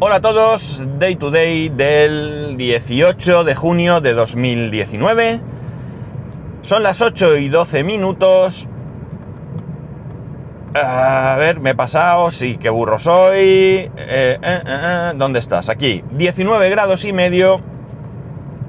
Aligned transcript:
Hola 0.00 0.16
a 0.16 0.20
todos, 0.20 0.80
Day 1.00 1.16
to 1.16 1.32
Day 1.32 1.70
del 1.70 2.54
18 2.56 3.42
de 3.42 3.56
junio 3.56 4.00
de 4.00 4.12
2019. 4.12 5.40
Son 6.62 6.84
las 6.84 7.02
8 7.02 7.36
y 7.38 7.48
12 7.48 7.82
minutos. 7.82 8.68
A 10.72 11.34
ver, 11.36 11.58
me 11.58 11.70
he 11.70 11.74
pasado, 11.74 12.30
sí, 12.30 12.58
qué 12.58 12.70
burro 12.70 13.00
soy. 13.00 13.40
Eh, 13.40 13.90
eh, 13.96 14.38
eh, 14.40 15.12
¿Dónde 15.16 15.40
estás? 15.40 15.68
Aquí, 15.68 16.04
19 16.12 16.70
grados 16.70 17.04
y 17.04 17.12
medio. 17.12 17.60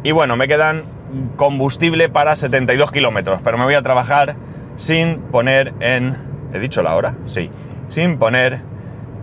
Y 0.01 0.11
bueno, 0.13 0.35
me 0.35 0.47
quedan 0.47 0.85
combustible 1.35 2.09
para 2.09 2.35
72 2.35 2.91
kilómetros, 2.91 3.39
pero 3.43 3.59
me 3.59 3.65
voy 3.65 3.75
a 3.75 3.83
trabajar 3.83 4.35
sin 4.77 5.19
poner 5.19 5.75
en... 5.79 6.17
¿He 6.55 6.59
dicho 6.59 6.81
la 6.81 6.95
hora? 6.95 7.13
Sí, 7.25 7.51
sin 7.87 8.17
poner 8.17 8.61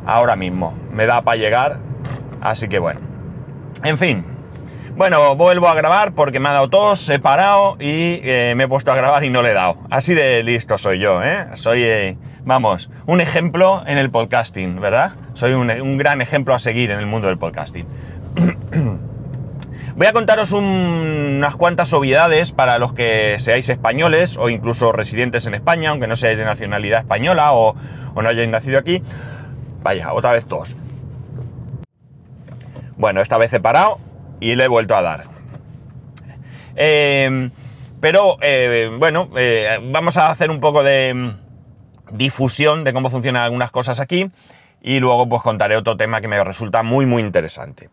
ahora 0.07 0.36
mismo. 0.36 0.73
Me 0.93 1.07
da 1.07 1.23
para 1.23 1.36
llegar 1.36 1.85
Así 2.46 2.68
que 2.68 2.78
bueno. 2.78 3.00
En 3.82 3.98
fin. 3.98 4.24
Bueno, 4.96 5.34
vuelvo 5.34 5.66
a 5.68 5.74
grabar 5.74 6.12
porque 6.12 6.38
me 6.38 6.48
ha 6.48 6.52
dado 6.52 6.70
tos, 6.70 7.09
he 7.10 7.19
parado 7.19 7.77
y 7.80 8.20
eh, 8.22 8.55
me 8.56 8.64
he 8.64 8.69
puesto 8.69 8.92
a 8.92 8.95
grabar 8.95 9.24
y 9.24 9.30
no 9.30 9.42
le 9.42 9.50
he 9.50 9.52
dado. 9.52 9.78
Así 9.91 10.14
de 10.14 10.45
listo 10.45 10.78
soy 10.78 11.00
yo, 11.00 11.24
¿eh? 11.24 11.48
Soy, 11.55 11.82
eh, 11.82 12.16
vamos, 12.45 12.88
un 13.05 13.20
ejemplo 13.20 13.82
en 13.86 13.98
el 13.98 14.10
podcasting, 14.10 14.80
¿verdad? 14.80 15.14
Soy 15.34 15.55
un, 15.55 15.98
gran 15.98 16.22
ejemplo 16.22 16.55
a 16.55 16.60
seguir 16.60 16.92
en 16.92 17.00
el 17.00 17.06
mundo 17.06 17.27
del 17.27 17.36
podcasting. 17.36 17.86
Voy 19.97 20.06
a 20.06 20.12
contaros 20.12 20.52
unas 20.52 21.56
cuantas 21.56 21.92
obviedades 21.92 22.52
para 22.52 22.78
los 22.78 22.92
que 22.92 23.36
seáis 23.41 23.69
españoles 23.69 24.36
o 24.36 24.50
incluso 24.50 24.92
residentes 24.92 25.47
en 25.47 25.55
España, 25.55 25.91
aunque 25.91 26.06
no 26.06 26.14
seáis 26.14 26.38
de 26.38 26.44
nacionalidad 26.44 27.00
española 27.00 27.52
o, 27.55 27.74
o 28.14 28.22
no 28.22 28.28
hayáis 28.28 28.48
nacido 28.48 28.78
aquí. 28.78 29.02
Vaya, 29.83 30.12
otra 30.12 30.30
vez 30.33 30.47
tos. 30.47 30.77
Bueno, 32.96 33.20
esta 33.20 33.38
vez 33.38 33.52
he 33.52 33.60
parado 33.60 33.98
y 34.41 34.55
le 34.55 34.64
he 34.64 34.69
vuelto 34.69 34.97
a 34.97 35.02
dar. 35.02 35.25
Eh, 36.77 37.50
pero 38.00 38.36
eh, 38.41 38.91
bueno, 38.98 39.30
eh, 39.36 39.78
vamos 39.91 40.16
a 40.16 40.30
hacer 40.30 40.50
un 40.50 40.61
poco 40.61 40.83
de 40.83 41.14
mm, 41.14 42.17
difusión 42.17 42.84
de 42.84 42.92
cómo 42.92 43.11
funcionan 43.11 43.42
algunas 43.42 43.70
cosas 43.70 44.00
aquí 44.00 44.30
y 44.83 45.00
luego 45.00 45.28
pues 45.28 45.42
contaré 45.42 45.77
otro 45.77 45.97
tema 45.97 46.20
que 46.20 46.28
me 46.28 46.42
resulta 46.44 46.83
muy 46.83 47.06
muy 47.06 47.22
interesante. 47.22 47.89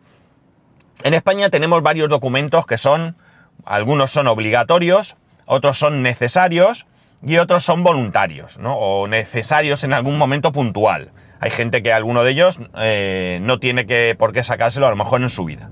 En 1.02 1.14
España 1.14 1.50
tenemos 1.50 1.82
varios 1.82 2.08
documentos 2.08 2.66
que 2.66 2.78
son, 2.78 3.16
algunos 3.64 4.10
son 4.10 4.26
obligatorios, 4.26 5.16
otros 5.46 5.78
son 5.78 6.02
necesarios 6.02 6.86
y 7.26 7.38
otros 7.38 7.64
son 7.64 7.82
voluntarios, 7.82 8.58
¿no? 8.58 8.76
O 8.76 9.08
necesarios 9.08 9.84
en 9.84 9.92
algún 9.92 10.18
momento 10.18 10.52
puntual. 10.52 11.10
Hay 11.44 11.50
gente 11.50 11.82
que 11.82 11.92
alguno 11.92 12.24
de 12.24 12.30
ellos 12.30 12.58
eh, 12.74 13.38
no 13.42 13.60
tiene 13.60 13.84
que, 13.84 14.16
por 14.18 14.32
qué 14.32 14.42
sacárselo 14.42 14.86
a 14.86 14.88
lo 14.88 14.96
mejor 14.96 15.20
en 15.20 15.28
su 15.28 15.44
vida. 15.44 15.68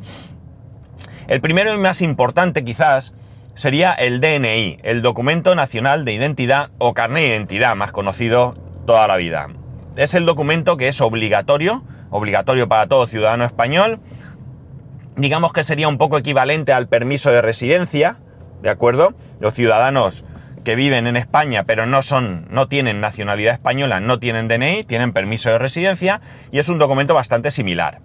El 1.28 1.40
primero 1.40 1.72
y 1.72 1.78
más 1.78 2.02
importante 2.02 2.62
quizás 2.62 3.14
sería 3.54 3.94
el 3.94 4.20
DNI, 4.20 4.80
el 4.82 5.00
Documento 5.00 5.54
Nacional 5.54 6.04
de 6.04 6.12
Identidad 6.12 6.72
o 6.76 6.92
Carnet 6.92 7.22
de 7.22 7.28
Identidad, 7.28 7.74
más 7.74 7.90
conocido 7.90 8.54
toda 8.86 9.08
la 9.08 9.16
vida. 9.16 9.46
Es 9.96 10.12
el 10.12 10.26
documento 10.26 10.76
que 10.76 10.88
es 10.88 11.00
obligatorio, 11.00 11.82
obligatorio 12.10 12.68
para 12.68 12.86
todo 12.86 13.06
ciudadano 13.06 13.46
español. 13.46 13.98
Digamos 15.16 15.54
que 15.54 15.62
sería 15.62 15.88
un 15.88 15.96
poco 15.96 16.18
equivalente 16.18 16.74
al 16.74 16.86
permiso 16.86 17.30
de 17.30 17.40
residencia, 17.40 18.18
¿de 18.60 18.68
acuerdo? 18.68 19.14
Los 19.40 19.54
ciudadanos 19.54 20.22
que 20.64 20.76
viven 20.76 21.06
en 21.06 21.16
España 21.16 21.64
pero 21.64 21.86
no 21.86 22.02
son, 22.02 22.46
no 22.50 22.68
tienen 22.68 23.00
nacionalidad 23.00 23.54
española, 23.54 24.00
no 24.00 24.18
tienen 24.18 24.48
DNI, 24.48 24.84
tienen 24.84 25.12
permiso 25.12 25.50
de 25.50 25.58
residencia 25.58 26.20
y 26.50 26.58
es 26.58 26.68
un 26.68 26.78
documento 26.78 27.14
bastante 27.14 27.50
similar 27.50 28.00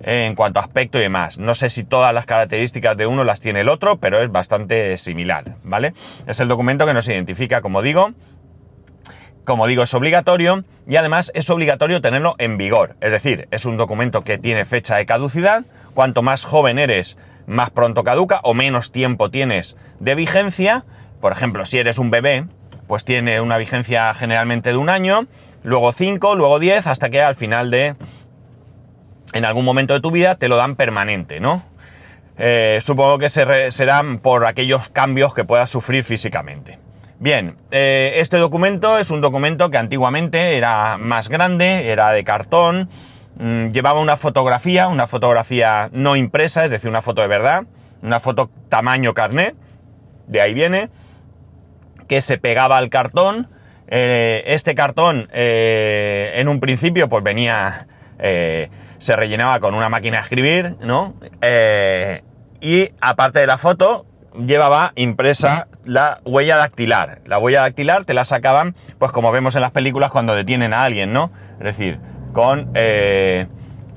eh, 0.00 0.26
en 0.26 0.34
cuanto 0.34 0.60
a 0.60 0.62
aspecto 0.64 0.98
y 0.98 1.02
demás. 1.02 1.38
No 1.38 1.54
sé 1.54 1.70
si 1.70 1.84
todas 1.84 2.12
las 2.12 2.26
características 2.26 2.96
de 2.96 3.06
uno 3.06 3.24
las 3.24 3.40
tiene 3.40 3.60
el 3.60 3.68
otro, 3.68 3.96
pero 3.96 4.22
es 4.22 4.30
bastante 4.30 4.98
similar, 4.98 5.56
¿vale? 5.62 5.94
Es 6.26 6.40
el 6.40 6.48
documento 6.48 6.86
que 6.86 6.94
nos 6.94 7.08
identifica, 7.08 7.60
como 7.60 7.80
digo, 7.80 8.12
como 9.44 9.66
digo, 9.66 9.82
es 9.82 9.92
obligatorio 9.94 10.64
y 10.86 10.96
además 10.96 11.30
es 11.34 11.48
obligatorio 11.50 12.00
tenerlo 12.00 12.34
en 12.38 12.56
vigor. 12.56 12.96
Es 13.00 13.12
decir, 13.12 13.46
es 13.50 13.66
un 13.66 13.76
documento 13.76 14.24
que 14.24 14.38
tiene 14.38 14.64
fecha 14.64 14.96
de 14.96 15.06
caducidad. 15.06 15.64
Cuanto 15.92 16.22
más 16.22 16.44
joven 16.44 16.78
eres, 16.78 17.18
más 17.46 17.70
pronto 17.70 18.04
caduca 18.04 18.40
o 18.42 18.54
menos 18.54 18.90
tiempo 18.90 19.30
tienes 19.30 19.76
de 20.00 20.14
vigencia 20.14 20.84
por 21.24 21.32
ejemplo, 21.32 21.64
si 21.64 21.78
eres 21.78 21.96
un 21.96 22.10
bebé, 22.10 22.44
pues 22.86 23.06
tiene 23.06 23.40
una 23.40 23.56
vigencia 23.56 24.12
generalmente 24.12 24.68
de 24.68 24.76
un 24.76 24.90
año, 24.90 25.26
luego 25.62 25.90
cinco, 25.92 26.34
luego 26.34 26.58
diez, 26.58 26.86
hasta 26.86 27.08
que 27.08 27.22
al 27.22 27.34
final 27.34 27.70
de, 27.70 27.94
en 29.32 29.46
algún 29.46 29.64
momento 29.64 29.94
de 29.94 30.00
tu 30.00 30.10
vida, 30.10 30.34
te 30.34 30.48
lo 30.48 30.56
dan 30.56 30.76
permanente, 30.76 31.40
¿no? 31.40 31.62
Eh, 32.36 32.78
supongo 32.84 33.16
que 33.16 33.30
serán 33.30 34.18
por 34.18 34.44
aquellos 34.44 34.90
cambios 34.90 35.32
que 35.32 35.44
puedas 35.44 35.70
sufrir 35.70 36.04
físicamente. 36.04 36.78
Bien, 37.20 37.56
eh, 37.70 38.12
este 38.16 38.36
documento 38.36 38.98
es 38.98 39.10
un 39.10 39.22
documento 39.22 39.70
que 39.70 39.78
antiguamente 39.78 40.58
era 40.58 40.98
más 40.98 41.30
grande, 41.30 41.90
era 41.90 42.12
de 42.12 42.22
cartón, 42.22 42.90
mm, 43.38 43.68
llevaba 43.68 43.98
una 43.98 44.18
fotografía, 44.18 44.88
una 44.88 45.06
fotografía 45.06 45.88
no 45.90 46.16
impresa, 46.16 46.66
es 46.66 46.70
decir, 46.70 46.90
una 46.90 47.00
foto 47.00 47.22
de 47.22 47.28
verdad, 47.28 47.64
una 48.02 48.20
foto 48.20 48.50
tamaño 48.68 49.14
carnet, 49.14 49.56
de 50.26 50.42
ahí 50.42 50.52
viene, 50.52 50.90
que 52.08 52.20
se 52.20 52.38
pegaba 52.38 52.78
al 52.78 52.90
cartón. 52.90 53.48
Eh, 53.86 54.42
este 54.46 54.74
cartón 54.74 55.28
eh, 55.32 56.32
en 56.36 56.48
un 56.48 56.60
principio 56.60 57.08
pues 57.08 57.22
venía, 57.22 57.86
eh, 58.18 58.70
se 58.98 59.14
rellenaba 59.14 59.60
con 59.60 59.74
una 59.74 59.88
máquina 59.88 60.18
de 60.18 60.22
escribir, 60.22 60.76
¿no? 60.80 61.14
y 62.60 62.88
aparte 63.02 63.40
de 63.40 63.46
la 63.46 63.58
foto 63.58 64.06
llevaba 64.46 64.92
impresa 64.96 65.68
la 65.84 66.20
huella 66.24 66.56
dactilar. 66.56 67.20
La 67.26 67.38
huella 67.38 67.60
dactilar 67.60 68.06
te 68.06 68.14
la 68.14 68.24
sacaban 68.24 68.74
pues 68.98 69.12
como 69.12 69.30
vemos 69.32 69.54
en 69.54 69.60
las 69.60 69.70
películas 69.70 70.10
cuando 70.10 70.34
detienen 70.34 70.72
a 70.72 70.84
alguien, 70.84 71.12
¿no? 71.12 71.30
Es 71.58 71.64
decir, 71.64 72.00
con 72.32 72.72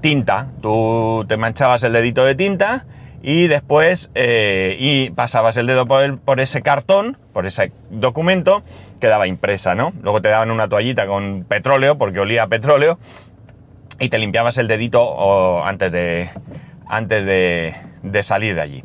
tinta. 0.02 0.50
Tú 0.62 1.24
te 1.30 1.38
manchabas 1.38 1.84
el 1.84 1.94
dedito 1.94 2.26
de 2.26 2.36
tinta 2.36 2.86
y 3.22 3.48
después 3.48 4.10
eh, 4.16 4.76
y 4.80 5.10
pasabas 5.12 5.58
el 5.58 5.68
dedo 5.68 5.86
por, 5.88 6.20
por, 6.20 6.40
ese 6.40 6.62
cartón, 6.62 7.18
por 7.34 7.46
ese 7.46 7.72
documento, 7.90 8.64
quedaba 9.00 9.28
impresa, 9.28 9.76
¿no? 9.76 9.94
Luego 10.02 10.22
te 10.22 10.30
daban 10.30 10.52
una 10.52 10.68
toallita 10.68 11.08
con 11.08 11.44
petróleo, 11.44 11.98
porque 11.98 12.20
olía 12.20 12.44
a 12.44 12.48
petróleo, 12.48 13.00
y 14.00 14.10
te 14.10 14.18
limpiabas 14.18 14.58
el 14.58 14.68
dedito 14.68 15.64
antes, 15.66 15.92
de, 15.92 16.30
antes 16.88 17.26
de, 17.26 17.76
de, 18.04 18.24
salir 18.24 18.56
de 18.56 18.62
allí. 18.62 18.84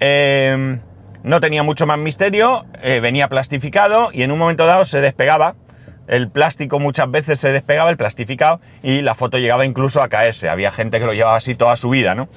Em, 0.00 0.80
no 1.22 1.40
tenía 1.40 1.62
mucho 1.62 1.86
más 1.86 1.98
misterio, 1.98 2.64
eh, 2.82 3.00
venía 3.00 3.28
plastificado 3.28 4.10
y 4.12 4.22
en 4.22 4.30
un 4.30 4.38
momento 4.38 4.66
dado 4.66 4.84
se 4.84 5.00
despegaba. 5.00 5.54
El 6.06 6.30
plástico 6.30 6.78
muchas 6.78 7.10
veces 7.10 7.40
se 7.40 7.50
despegaba, 7.50 7.90
el 7.90 7.96
plastificado, 7.96 8.60
y 8.82 9.02
la 9.02 9.16
foto 9.16 9.38
llegaba 9.38 9.66
incluso 9.66 10.02
a 10.02 10.08
caerse. 10.08 10.48
Había 10.48 10.70
gente 10.70 11.00
que 11.00 11.04
lo 11.04 11.12
llevaba 11.12 11.36
así 11.36 11.56
toda 11.56 11.74
su 11.74 11.90
vida, 11.90 12.14
¿no? 12.14 12.28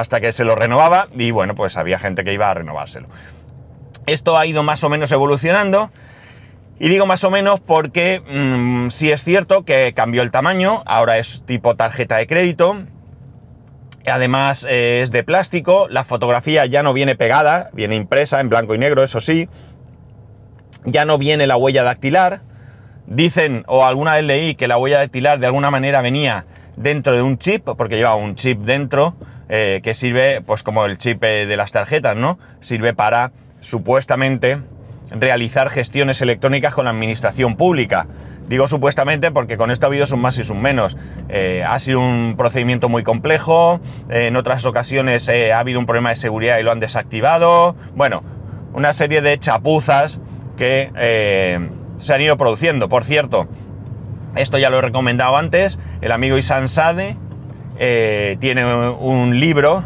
Hasta 0.00 0.20
que 0.20 0.32
se 0.32 0.44
lo 0.44 0.54
renovaba 0.54 1.08
y 1.16 1.30
bueno, 1.30 1.54
pues 1.54 1.76
había 1.76 1.98
gente 1.98 2.22
que 2.22 2.32
iba 2.32 2.50
a 2.50 2.54
renovárselo. 2.54 3.08
Esto 4.06 4.36
ha 4.36 4.46
ido 4.46 4.62
más 4.62 4.84
o 4.84 4.88
menos 4.88 5.10
evolucionando 5.10 5.90
y 6.78 6.90
digo 6.90 7.06
más 7.06 7.24
o 7.24 7.30
menos 7.30 7.60
porque 7.60 8.20
mm, 8.20 8.90
sí 8.90 9.10
es 9.10 9.24
cierto 9.24 9.64
que 9.64 9.94
cambió 9.94 10.22
el 10.22 10.30
tamaño, 10.30 10.82
ahora 10.84 11.16
es 11.18 11.42
tipo 11.46 11.76
tarjeta 11.76 12.18
de 12.18 12.26
crédito, 12.26 12.76
además 14.06 14.66
eh, 14.68 15.00
es 15.02 15.10
de 15.10 15.24
plástico, 15.24 15.88
la 15.88 16.04
fotografía 16.04 16.66
ya 16.66 16.82
no 16.82 16.92
viene 16.92 17.16
pegada, 17.16 17.70
viene 17.72 17.96
impresa 17.96 18.40
en 18.40 18.50
blanco 18.50 18.74
y 18.74 18.78
negro, 18.78 19.02
eso 19.02 19.20
sí, 19.20 19.48
ya 20.84 21.06
no 21.06 21.16
viene 21.16 21.46
la 21.46 21.56
huella 21.56 21.82
dactilar, 21.82 22.42
dicen 23.06 23.64
o 23.66 23.86
alguna 23.86 24.12
vez 24.14 24.24
leí 24.24 24.54
que 24.56 24.68
la 24.68 24.76
huella 24.76 24.98
dactilar 24.98 25.38
de 25.38 25.46
alguna 25.46 25.70
manera 25.70 26.02
venía 26.02 26.44
dentro 26.76 27.14
de 27.14 27.22
un 27.22 27.38
chip, 27.38 27.64
porque 27.64 27.96
llevaba 27.96 28.16
un 28.16 28.34
chip 28.34 28.60
dentro, 28.60 29.14
eh, 29.48 29.80
que 29.82 29.94
sirve, 29.94 30.40
pues 30.42 30.62
como 30.62 30.84
el 30.84 30.98
chip 30.98 31.22
eh, 31.22 31.46
de 31.46 31.56
las 31.56 31.72
tarjetas, 31.72 32.16
¿no? 32.16 32.38
Sirve 32.60 32.94
para, 32.94 33.32
supuestamente, 33.60 34.58
realizar 35.10 35.70
gestiones 35.70 36.20
electrónicas 36.22 36.74
con 36.74 36.86
la 36.86 36.90
administración 36.90 37.56
pública. 37.56 38.06
Digo 38.48 38.68
supuestamente 38.68 39.30
porque 39.30 39.56
con 39.56 39.70
esto 39.70 39.86
ha 39.86 39.88
habido 39.88 40.06
un 40.12 40.20
más 40.20 40.38
y 40.38 40.50
un 40.50 40.62
menos. 40.62 40.96
Eh, 41.28 41.64
ha 41.66 41.78
sido 41.78 42.00
un 42.00 42.34
procedimiento 42.36 42.88
muy 42.88 43.02
complejo, 43.02 43.80
en 44.08 44.36
otras 44.36 44.64
ocasiones 44.66 45.28
ha 45.28 45.58
habido 45.58 45.80
un 45.80 45.86
problema 45.86 46.10
de 46.10 46.16
seguridad 46.16 46.58
y 46.58 46.62
lo 46.62 46.70
han 46.70 46.78
desactivado. 46.78 47.74
Bueno, 47.96 48.22
una 48.72 48.92
serie 48.92 49.20
de 49.20 49.36
chapuzas 49.38 50.20
que 50.56 50.90
se 51.98 52.14
han 52.14 52.20
ido 52.20 52.36
produciendo. 52.36 52.88
Por 52.88 53.02
cierto, 53.02 53.48
esto 54.36 54.58
ya 54.58 54.70
lo 54.70 54.78
he 54.78 54.82
recomendado 54.82 55.36
antes, 55.36 55.78
el 56.02 56.12
amigo 56.12 56.36
Isan 56.36 56.68
Sade, 56.68 57.16
eh, 57.78 58.36
tiene 58.40 58.64
un 58.64 59.38
libro 59.38 59.84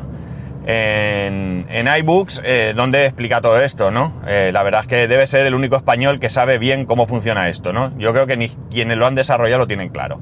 en, 0.67 1.89
iBooks 1.99 2.41
eh, 2.45 2.73
donde 2.77 3.07
explica 3.07 3.41
todo 3.41 3.61
esto, 3.61 3.91
¿no? 3.91 4.13
Eh, 4.27 4.51
la 4.53 4.63
verdad 4.63 4.83
es 4.83 4.87
que 4.87 5.09
debe 5.09 5.27
ser 5.27 5.47
el 5.47 5.55
único 5.55 5.77
español 5.77 6.21
que 6.21 6.31
sabe 6.31 6.59
bien 6.59 6.85
cómo 6.87 7.07
funciona 7.07 7.49
esto, 7.49 7.73
¿no? 7.73 7.97
Yo 7.99 8.13
creo 8.13 8.27
que 8.27 8.37
ni 8.37 8.51
quienes 8.71 8.97
lo 8.97 9.07
han 9.07 9.15
desarrollado 9.15 9.61
lo 9.61 9.67
tienen 9.67 9.89
claro. 9.89 10.21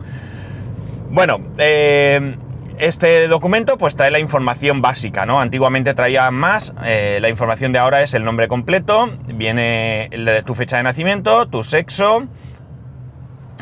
Bueno, 1.10 1.40
este 2.78 3.28
documento 3.28 3.78
pues 3.78 3.96
trae 3.96 4.10
la 4.10 4.18
información 4.18 4.82
básica, 4.82 5.26
¿no? 5.26 5.40
Antiguamente 5.40 5.94
traía 5.94 6.30
más, 6.30 6.74
la 6.82 7.28
información 7.28 7.72
de 7.72 7.78
ahora 7.78 8.02
es 8.02 8.12
el 8.12 8.24
nombre 8.24 8.46
completo, 8.46 9.10
viene 9.26 10.10
tu 10.44 10.54
fecha 10.54 10.76
de 10.76 10.82
nacimiento, 10.82 11.48
tu 11.48 11.64
sexo, 11.64 12.28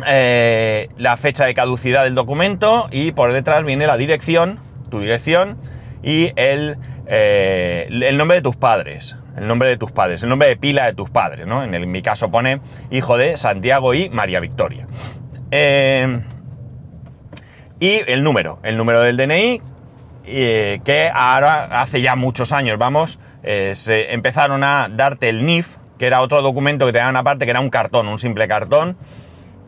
eh, 0.07 0.89
la 0.97 1.17
fecha 1.17 1.47
de 1.47 1.55
caducidad 1.55 2.05
del 2.05 2.15
documento 2.15 2.89
y 2.91 3.13
por 3.13 3.33
detrás 3.33 3.65
viene 3.65 3.87
la 3.87 3.97
dirección, 3.97 4.61
tu 4.91 5.01
dirección 5.01 5.59
y 6.03 6.33
el, 6.37 6.79
eh, 7.07 7.87
el 7.89 8.17
nombre 8.17 8.37
de 8.37 8.43
tus 8.43 8.57
padres, 8.57 9.17
el 9.37 9.47
nombre 9.47 9.69
de 9.69 9.77
tus 9.77 9.93
padres, 9.93 10.23
el 10.23 10.29
nombre 10.29 10.49
de 10.49 10.57
pila 10.57 10.87
de 10.87 10.95
tus 10.95 11.09
padres, 11.11 11.47
¿no? 11.47 11.65
En, 11.65 11.75
el, 11.75 11.87
mi 11.87 12.03
caso 12.03 12.31
pone 12.31 12.61
hijo 12.91 13.17
de 13.17 13.37
Santiago 13.37 13.95
y 13.95 14.11
María 14.11 14.41
Victoria. 14.41 14.87
Y 17.79 18.01
el 18.07 18.23
número, 18.23 18.59
el 18.63 18.77
número 18.77 19.01
del 19.03 19.17
DNI, 19.17 19.61
que 20.25 21.11
ahora 21.15 21.81
hace 21.81 22.01
ya 22.01 22.17
muchos 22.17 22.53
años, 22.53 22.79
vamos, 22.79 23.19
eh, 23.47 23.75
se 23.77 24.13
empezaron 24.13 24.65
a 24.65 24.89
darte 24.91 25.29
el 25.29 25.47
NIF, 25.47 25.77
que 25.99 26.07
era 26.07 26.21
otro 26.21 26.43
documento 26.43 26.85
que 26.85 26.93
te 26.93 26.99
daban 26.99 27.15
aparte, 27.17 27.45
que 27.45 27.53
era 27.53 27.61
un 27.61 27.71
cartón, 27.71 28.09
un 28.09 28.19
simple 28.19 28.49
cartón, 28.49 28.97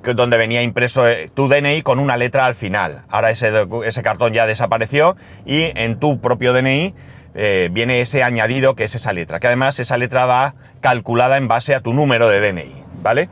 que, 0.02 0.14
donde 0.14 0.36
venía 0.36 0.62
impreso 0.62 1.08
eh, 1.08 1.30
tu 1.34 1.48
DNI 1.48 1.82
con 1.82 1.98
una 1.98 2.16
letra 2.16 2.46
al 2.46 2.54
final. 2.54 3.02
Ahora 3.08 3.30
ese, 3.30 3.52
ese 3.84 4.02
cartón 4.02 4.32
ya 4.32 4.46
desapareció 4.46 5.16
y 5.44 5.72
en 5.74 5.98
tu 5.98 6.20
propio 6.20 6.52
DNI 6.52 6.94
eh, 7.34 7.68
viene 7.70 8.00
ese 8.00 8.22
añadido 8.22 8.74
que 8.74 8.84
es 8.84 8.94
esa 8.94 9.12
letra, 9.12 9.38
que 9.38 9.46
además 9.46 9.78
esa 9.78 9.96
letra 9.96 10.26
va 10.26 10.54
calculada 10.80 11.36
en 11.36 11.46
base 11.46 11.74
a 11.74 11.80
tu 11.80 11.92
número 11.92 12.28
de 12.28 12.40
DNI, 12.40 12.84
¿vale? 13.02 13.28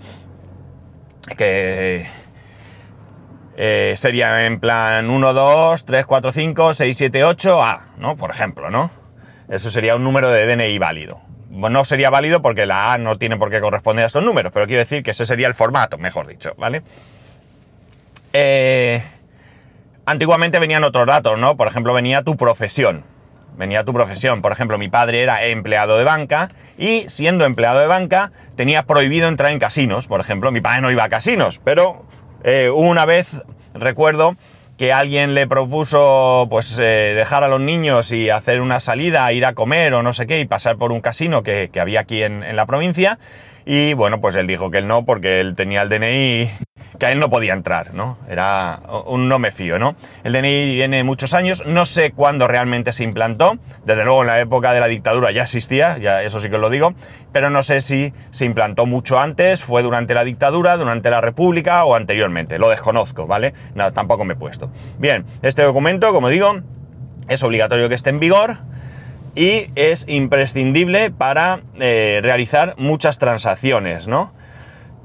Que 1.36 2.06
eh, 3.56 3.94
sería 3.96 4.46
en 4.46 4.60
plan 4.60 5.08
1, 5.08 5.32
2, 5.32 5.84
3, 5.84 6.06
4, 6.06 6.32
5, 6.32 6.74
6, 6.74 6.96
7, 6.96 7.24
8, 7.24 7.64
A, 7.64 7.86
¿no? 7.98 8.16
Por 8.16 8.30
ejemplo, 8.30 8.70
¿no? 8.70 8.90
Eso 9.48 9.70
sería 9.70 9.96
un 9.96 10.04
número 10.04 10.30
de 10.30 10.46
DNI 10.46 10.78
válido. 10.78 11.20
No 11.56 11.84
sería 11.84 12.10
válido 12.10 12.42
porque 12.42 12.66
la 12.66 12.92
A 12.92 12.98
no 12.98 13.18
tiene 13.18 13.36
por 13.36 13.50
qué 13.50 13.60
corresponder 13.60 14.04
a 14.04 14.06
estos 14.06 14.22
números, 14.22 14.52
pero 14.52 14.66
quiero 14.66 14.80
decir 14.80 15.02
que 15.02 15.12
ese 15.12 15.24
sería 15.24 15.48
el 15.48 15.54
formato, 15.54 15.96
mejor 15.96 16.26
dicho, 16.26 16.52
¿vale? 16.58 16.82
Eh, 18.34 19.02
antiguamente 20.04 20.58
venían 20.58 20.84
otros 20.84 21.06
datos, 21.06 21.38
¿no? 21.38 21.56
Por 21.56 21.66
ejemplo, 21.68 21.94
venía 21.94 22.22
tu 22.22 22.36
profesión. 22.36 23.04
Venía 23.56 23.84
tu 23.84 23.94
profesión. 23.94 24.42
Por 24.42 24.52
ejemplo, 24.52 24.76
mi 24.76 24.88
padre 24.88 25.22
era 25.22 25.44
empleado 25.46 25.96
de 25.96 26.04
banca 26.04 26.50
y 26.76 27.08
siendo 27.08 27.46
empleado 27.46 27.80
de 27.80 27.86
banca 27.86 28.32
tenía 28.54 28.82
prohibido 28.82 29.28
entrar 29.28 29.50
en 29.50 29.58
casinos. 29.58 30.06
Por 30.06 30.20
ejemplo, 30.20 30.52
mi 30.52 30.60
padre 30.60 30.82
no 30.82 30.90
iba 30.90 31.04
a 31.04 31.08
casinos, 31.08 31.58
pero 31.64 32.04
eh, 32.44 32.68
una 32.68 33.06
vez 33.06 33.28
recuerdo 33.72 34.36
que 34.76 34.92
alguien 34.92 35.34
le 35.34 35.46
propuso 35.46 36.46
pues 36.50 36.76
eh, 36.78 37.14
dejar 37.16 37.44
a 37.44 37.48
los 37.48 37.60
niños 37.60 38.12
y 38.12 38.30
hacer 38.30 38.60
una 38.60 38.80
salida, 38.80 39.32
ir 39.32 39.46
a 39.46 39.54
comer 39.54 39.94
o 39.94 40.02
no 40.02 40.12
sé 40.12 40.26
qué 40.26 40.40
y 40.40 40.44
pasar 40.44 40.76
por 40.76 40.92
un 40.92 41.00
casino 41.00 41.42
que, 41.42 41.70
había 41.80 42.00
aquí 42.00 42.22
en, 42.22 42.42
en, 42.42 42.56
la 42.56 42.66
provincia 42.66 43.18
y 43.66 43.94
bueno 43.94 44.20
pues 44.20 44.36
él 44.36 44.46
dijo 44.46 44.70
que 44.70 44.78
él 44.78 44.86
no 44.86 45.04
porque 45.04 45.40
él 45.40 45.54
tenía 45.56 45.82
el 45.82 45.88
DNI 45.88 46.50
que 46.98 47.06
a 47.06 47.12
él 47.12 47.20
no 47.20 47.28
podía 47.28 47.52
entrar, 47.52 47.92
¿no? 47.92 48.16
Era 48.28 48.80
un 49.06 49.28
no 49.28 49.38
me 49.38 49.52
fío, 49.52 49.78
¿no? 49.78 49.96
El 50.24 50.32
DNI 50.32 50.76
tiene 50.76 51.04
muchos 51.04 51.34
años, 51.34 51.62
no 51.66 51.84
sé 51.84 52.12
cuándo 52.12 52.48
realmente 52.48 52.92
se 52.92 53.04
implantó, 53.04 53.58
desde 53.84 54.04
luego 54.04 54.22
en 54.22 54.28
la 54.28 54.40
época 54.40 54.72
de 54.72 54.80
la 54.80 54.86
dictadura 54.86 55.30
ya 55.30 55.42
existía, 55.42 55.98
ya 55.98 56.22
eso 56.22 56.40
sí 56.40 56.48
que 56.48 56.54
os 56.54 56.60
lo 56.60 56.70
digo, 56.70 56.94
pero 57.32 57.50
no 57.50 57.62
sé 57.62 57.80
si 57.80 58.14
se 58.30 58.44
implantó 58.44 58.86
mucho 58.86 59.18
antes, 59.18 59.62
fue 59.62 59.82
durante 59.82 60.14
la 60.14 60.24
dictadura, 60.24 60.76
durante 60.76 61.10
la 61.10 61.20
república 61.20 61.84
o 61.84 61.94
anteriormente, 61.94 62.58
lo 62.58 62.70
desconozco, 62.70 63.26
¿vale? 63.26 63.52
Nada, 63.74 63.90
tampoco 63.90 64.24
me 64.24 64.34
he 64.34 64.36
puesto. 64.36 64.70
Bien, 64.98 65.26
este 65.42 65.62
documento, 65.62 66.12
como 66.12 66.28
digo, 66.28 66.60
es 67.28 67.42
obligatorio 67.42 67.88
que 67.88 67.94
esté 67.94 68.10
en 68.10 68.20
vigor, 68.20 68.58
y 69.36 69.70
es 69.76 70.06
imprescindible 70.08 71.10
para 71.10 71.60
eh, 71.78 72.20
realizar 72.22 72.74
muchas 72.78 73.18
transacciones, 73.18 74.08
¿no? 74.08 74.32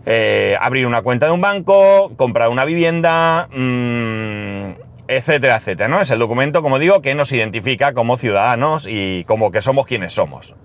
Eh, 0.05 0.57
abrir 0.59 0.87
una 0.87 1.01
cuenta 1.01 1.27
de 1.27 1.33
un 1.33 1.41
banco, 1.41 2.13
comprar 2.15 2.49
una 2.49 2.63
vivienda, 2.63 3.49
mm, 3.51 4.71
etcétera, 5.09 5.57
etcétera, 5.57 5.89
¿no? 5.89 5.99
Es 5.99 6.09
el 6.11 6.19
documento, 6.19 6.63
como 6.63 6.79
digo, 6.79 7.01
que 7.01 7.13
nos 7.13 7.31
identifica 7.33 7.93
como 7.93 8.17
ciudadanos 8.17 8.87
y 8.89 9.25
como 9.25 9.51
que 9.51 9.61
somos 9.61 9.85
quienes 9.85 10.13
somos. 10.13 10.55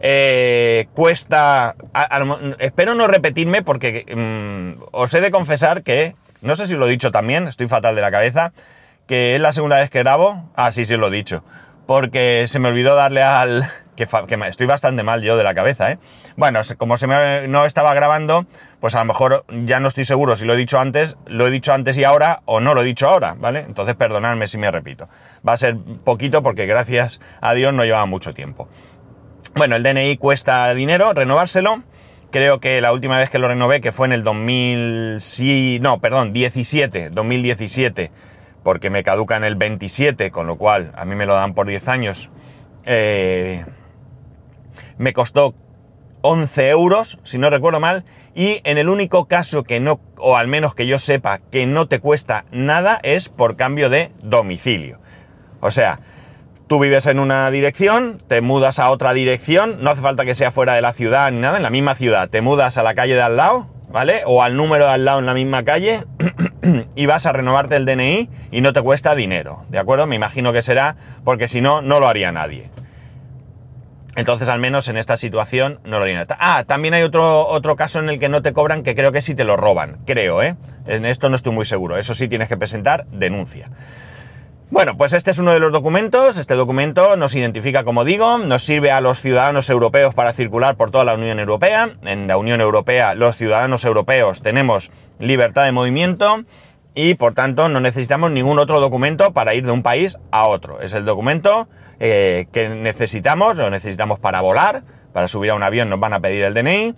Eh, 0.00 0.88
cuesta... 0.94 1.76
espero 2.58 2.94
no 2.94 3.06
repetirme 3.06 3.60
porque 3.60 4.06
mm, 4.16 4.82
os 4.92 5.12
he 5.12 5.20
de 5.20 5.30
confesar 5.30 5.82
que, 5.82 6.16
no 6.40 6.56
sé 6.56 6.66
si 6.66 6.72
lo 6.72 6.86
he 6.86 6.90
dicho 6.90 7.12
también, 7.12 7.46
estoy 7.48 7.68
fatal 7.68 7.94
de 7.94 8.00
la 8.00 8.10
cabeza, 8.10 8.52
que 9.06 9.34
es 9.34 9.42
la 9.42 9.52
segunda 9.52 9.76
vez 9.76 9.90
que 9.90 9.98
grabo. 9.98 10.48
Ah, 10.56 10.72
sí, 10.72 10.86
sí, 10.86 10.96
lo 10.96 11.08
he 11.08 11.10
dicho. 11.10 11.44
Porque 11.90 12.44
se 12.46 12.60
me 12.60 12.68
olvidó 12.68 12.94
darle 12.94 13.20
al, 13.20 13.68
que, 13.96 14.06
estoy 14.48 14.66
bastante 14.68 15.02
mal 15.02 15.22
yo 15.22 15.36
de 15.36 15.42
la 15.42 15.56
cabeza, 15.56 15.90
¿eh? 15.90 15.98
Bueno, 16.36 16.60
como 16.78 16.96
se 16.96 17.08
me, 17.08 17.48
no 17.48 17.66
estaba 17.66 17.92
grabando, 17.94 18.46
pues 18.78 18.94
a 18.94 19.00
lo 19.00 19.06
mejor 19.06 19.44
ya 19.64 19.80
no 19.80 19.88
estoy 19.88 20.04
seguro 20.04 20.36
si 20.36 20.44
lo 20.44 20.54
he 20.54 20.56
dicho 20.56 20.78
antes, 20.78 21.16
lo 21.26 21.48
he 21.48 21.50
dicho 21.50 21.72
antes 21.72 21.98
y 21.98 22.04
ahora 22.04 22.42
o 22.44 22.60
no 22.60 22.74
lo 22.74 22.82
he 22.82 22.84
dicho 22.84 23.08
ahora, 23.08 23.34
¿vale? 23.36 23.64
Entonces 23.66 23.96
perdonadme 23.96 24.46
si 24.46 24.56
me 24.56 24.70
repito. 24.70 25.08
Va 25.44 25.54
a 25.54 25.56
ser 25.56 25.78
poquito 26.04 26.44
porque 26.44 26.64
gracias 26.64 27.18
a 27.40 27.54
Dios 27.54 27.74
no 27.74 27.84
lleva 27.84 28.06
mucho 28.06 28.34
tiempo. 28.34 28.68
Bueno, 29.56 29.74
el 29.74 29.82
DNI 29.82 30.16
cuesta 30.16 30.72
dinero, 30.74 31.12
renovárselo. 31.12 31.82
Creo 32.30 32.60
que 32.60 32.80
la 32.80 32.92
última 32.92 33.18
vez 33.18 33.30
que 33.30 33.40
lo 33.40 33.48
renové, 33.48 33.80
que 33.80 33.90
fue 33.90 34.06
en 34.06 34.12
el 34.12 34.22
2000, 34.22 35.16
sí, 35.18 35.80
no, 35.82 35.98
perdón, 35.98 36.32
17, 36.32 37.10
2017, 37.10 38.12
porque 38.62 38.90
me 38.90 39.02
caduca 39.02 39.36
en 39.36 39.44
el 39.44 39.56
27, 39.56 40.30
con 40.30 40.46
lo 40.46 40.56
cual 40.56 40.92
a 40.96 41.04
mí 41.04 41.14
me 41.14 41.26
lo 41.26 41.34
dan 41.34 41.54
por 41.54 41.66
10 41.66 41.88
años. 41.88 42.30
Eh, 42.84 43.64
me 44.98 45.12
costó 45.12 45.54
11 46.22 46.68
euros, 46.68 47.18
si 47.24 47.38
no 47.38 47.50
recuerdo 47.50 47.80
mal, 47.80 48.04
y 48.34 48.60
en 48.64 48.78
el 48.78 48.88
único 48.88 49.26
caso 49.26 49.62
que 49.62 49.80
no, 49.80 50.00
o 50.18 50.36
al 50.36 50.46
menos 50.46 50.74
que 50.74 50.86
yo 50.86 50.98
sepa, 50.98 51.38
que 51.50 51.66
no 51.66 51.88
te 51.88 52.00
cuesta 52.00 52.44
nada 52.50 53.00
es 53.02 53.28
por 53.28 53.56
cambio 53.56 53.88
de 53.88 54.12
domicilio. 54.22 54.98
O 55.60 55.70
sea, 55.70 56.00
tú 56.66 56.78
vives 56.78 57.06
en 57.06 57.18
una 57.18 57.50
dirección, 57.50 58.22
te 58.28 58.40
mudas 58.40 58.78
a 58.78 58.90
otra 58.90 59.12
dirección, 59.12 59.78
no 59.82 59.90
hace 59.90 60.02
falta 60.02 60.24
que 60.24 60.34
sea 60.34 60.50
fuera 60.50 60.74
de 60.74 60.82
la 60.82 60.92
ciudad 60.92 61.30
ni 61.32 61.40
nada, 61.40 61.56
en 61.56 61.62
la 61.62 61.70
misma 61.70 61.94
ciudad, 61.94 62.28
te 62.28 62.42
mudas 62.42 62.78
a 62.78 62.82
la 62.82 62.94
calle 62.94 63.14
de 63.14 63.22
al 63.22 63.36
lado, 63.36 63.68
¿vale? 63.90 64.22
O 64.26 64.42
al 64.42 64.56
número 64.56 64.86
de 64.86 64.92
al 64.92 65.04
lado 65.04 65.18
en 65.18 65.26
la 65.26 65.34
misma 65.34 65.64
calle 65.64 66.04
y 66.94 67.06
vas 67.06 67.26
a 67.26 67.32
renovarte 67.32 67.76
el 67.76 67.86
DNI 67.86 68.28
y 68.50 68.60
no 68.60 68.72
te 68.72 68.82
cuesta 68.82 69.14
dinero, 69.14 69.64
¿de 69.68 69.78
acuerdo? 69.78 70.06
Me 70.06 70.16
imagino 70.16 70.52
que 70.52 70.62
será 70.62 70.96
porque 71.24 71.48
si 71.48 71.60
no, 71.60 71.82
no 71.82 72.00
lo 72.00 72.08
haría 72.08 72.32
nadie. 72.32 72.70
Entonces, 74.16 74.48
al 74.48 74.58
menos 74.58 74.88
en 74.88 74.96
esta 74.96 75.16
situación 75.16 75.78
no 75.84 75.98
lo 75.98 76.04
haría. 76.04 76.26
Ah, 76.38 76.64
también 76.66 76.94
hay 76.94 77.02
otro, 77.02 77.46
otro 77.46 77.76
caso 77.76 78.00
en 78.00 78.08
el 78.08 78.18
que 78.18 78.28
no 78.28 78.42
te 78.42 78.52
cobran, 78.52 78.82
que 78.82 78.94
creo 78.94 79.12
que 79.12 79.20
sí 79.20 79.34
te 79.34 79.44
lo 79.44 79.56
roban. 79.56 79.98
Creo, 80.04 80.42
¿eh? 80.42 80.56
En 80.86 81.06
esto 81.06 81.28
no 81.28 81.36
estoy 81.36 81.52
muy 81.52 81.64
seguro. 81.64 81.96
Eso 81.96 82.14
sí 82.14 82.26
tienes 82.28 82.48
que 82.48 82.56
presentar 82.56 83.06
denuncia. 83.06 83.70
Bueno, 84.70 84.96
pues 84.96 85.12
este 85.14 85.32
es 85.32 85.38
uno 85.38 85.52
de 85.52 85.58
los 85.58 85.72
documentos. 85.72 86.38
Este 86.38 86.54
documento 86.54 87.16
nos 87.16 87.34
identifica, 87.34 87.82
como 87.82 88.04
digo, 88.04 88.38
nos 88.38 88.62
sirve 88.62 88.92
a 88.92 89.00
los 89.00 89.20
ciudadanos 89.20 89.68
europeos 89.68 90.14
para 90.14 90.32
circular 90.32 90.76
por 90.76 90.92
toda 90.92 91.04
la 91.04 91.14
Unión 91.14 91.40
Europea. 91.40 91.96
En 92.04 92.28
la 92.28 92.36
Unión 92.36 92.60
Europea, 92.60 93.16
los 93.16 93.36
ciudadanos 93.36 93.84
europeos 93.84 94.42
tenemos 94.42 94.92
libertad 95.18 95.64
de 95.64 95.72
movimiento 95.72 96.44
y, 96.94 97.14
por 97.14 97.34
tanto, 97.34 97.68
no 97.68 97.80
necesitamos 97.80 98.30
ningún 98.30 98.60
otro 98.60 98.78
documento 98.80 99.32
para 99.32 99.54
ir 99.54 99.66
de 99.66 99.72
un 99.72 99.82
país 99.82 100.18
a 100.30 100.46
otro. 100.46 100.80
Es 100.80 100.92
el 100.92 101.04
documento 101.04 101.68
eh, 101.98 102.46
que 102.52 102.68
necesitamos, 102.68 103.56
lo 103.56 103.70
necesitamos 103.70 104.20
para 104.20 104.40
volar, 104.40 104.84
para 105.12 105.26
subir 105.26 105.50
a 105.50 105.54
un 105.54 105.64
avión 105.64 105.90
nos 105.90 105.98
van 105.98 106.12
a 106.12 106.20
pedir 106.20 106.44
el 106.44 106.54
DNI 106.54 106.94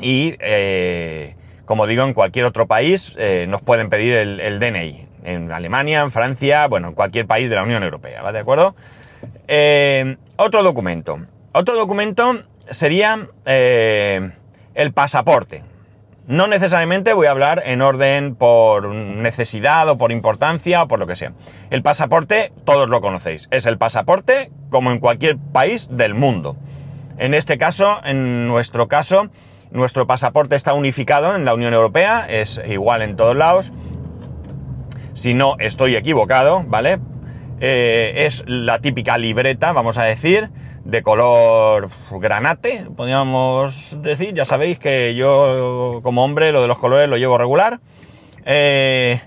y, 0.00 0.36
eh, 0.40 1.36
como 1.64 1.86
digo, 1.86 2.04
en 2.04 2.12
cualquier 2.12 2.44
otro 2.44 2.66
país 2.66 3.14
eh, 3.16 3.46
nos 3.48 3.62
pueden 3.62 3.88
pedir 3.88 4.14
el, 4.14 4.60
DNI. 4.60 5.09
En 5.24 5.52
Alemania, 5.52 6.02
en 6.02 6.10
Francia, 6.10 6.66
bueno, 6.68 6.88
en 6.88 6.94
cualquier 6.94 7.26
país 7.26 7.50
de 7.50 7.56
la 7.56 7.62
Unión 7.62 7.82
Europea, 7.82 8.22
¿va 8.22 8.32
de 8.32 8.38
acuerdo? 8.40 8.74
otro 10.36 10.62
documento. 10.62 11.20
Otro 11.52 11.74
documento 11.74 12.44
sería 12.70 13.28
el 13.44 14.92
pasaporte. 14.94 15.64
No 16.26 16.46
necesariamente 16.46 17.12
voy 17.12 17.26
a 17.26 17.32
hablar 17.32 17.62
en 17.66 17.82
orden 17.82 18.36
por 18.36 18.86
necesidad 18.86 19.88
o 19.88 19.98
por 19.98 20.12
importancia 20.12 20.82
o 20.84 20.88
por 20.88 21.00
lo 21.00 21.08
que 21.08 21.16
sea. 21.16 21.32
El 21.70 21.82
pasaporte, 21.82 22.52
todos 22.64 22.88
lo 22.88 23.00
conocéis. 23.00 23.48
Es 23.50 23.66
el 23.66 23.78
pasaporte 23.78 24.52
como 24.70 24.92
en 24.92 25.00
cualquier 25.00 25.38
país 25.38 25.88
del 25.90 26.14
mundo. 26.14 26.56
En 27.18 27.34
este 27.34 27.58
caso, 27.58 28.00
en 28.04 28.46
nuestro 28.46 28.86
caso, 28.86 29.28
nuestro 29.72 30.06
pasaporte 30.06 30.54
está 30.54 30.72
unificado 30.72 31.34
en 31.34 31.44
la 31.44 31.52
Unión 31.52 31.74
Europea, 31.74 32.26
es 32.28 32.62
igual 32.64 33.02
en 33.02 33.16
todos 33.16 33.34
lados. 33.34 33.72
Si 35.12 35.34
no 35.34 35.56
estoy 35.58 35.96
equivocado, 35.96 36.64
¿vale? 36.66 37.00
Eh, 37.60 38.26
es 38.26 38.44
la 38.46 38.80
típica 38.80 39.18
libreta, 39.18 39.72
vamos 39.72 39.98
a 39.98 40.04
decir, 40.04 40.50
de 40.84 41.02
color 41.02 41.90
granate, 42.10 42.86
podríamos 42.96 43.96
decir. 44.02 44.34
Ya 44.34 44.44
sabéis 44.44 44.78
que 44.78 45.14
yo 45.14 46.00
como 46.02 46.24
hombre 46.24 46.52
lo 46.52 46.62
de 46.62 46.68
los 46.68 46.78
colores 46.78 47.08
lo 47.08 47.16
llevo 47.16 47.38
regular. 47.38 47.80
Eh, 48.44 49.20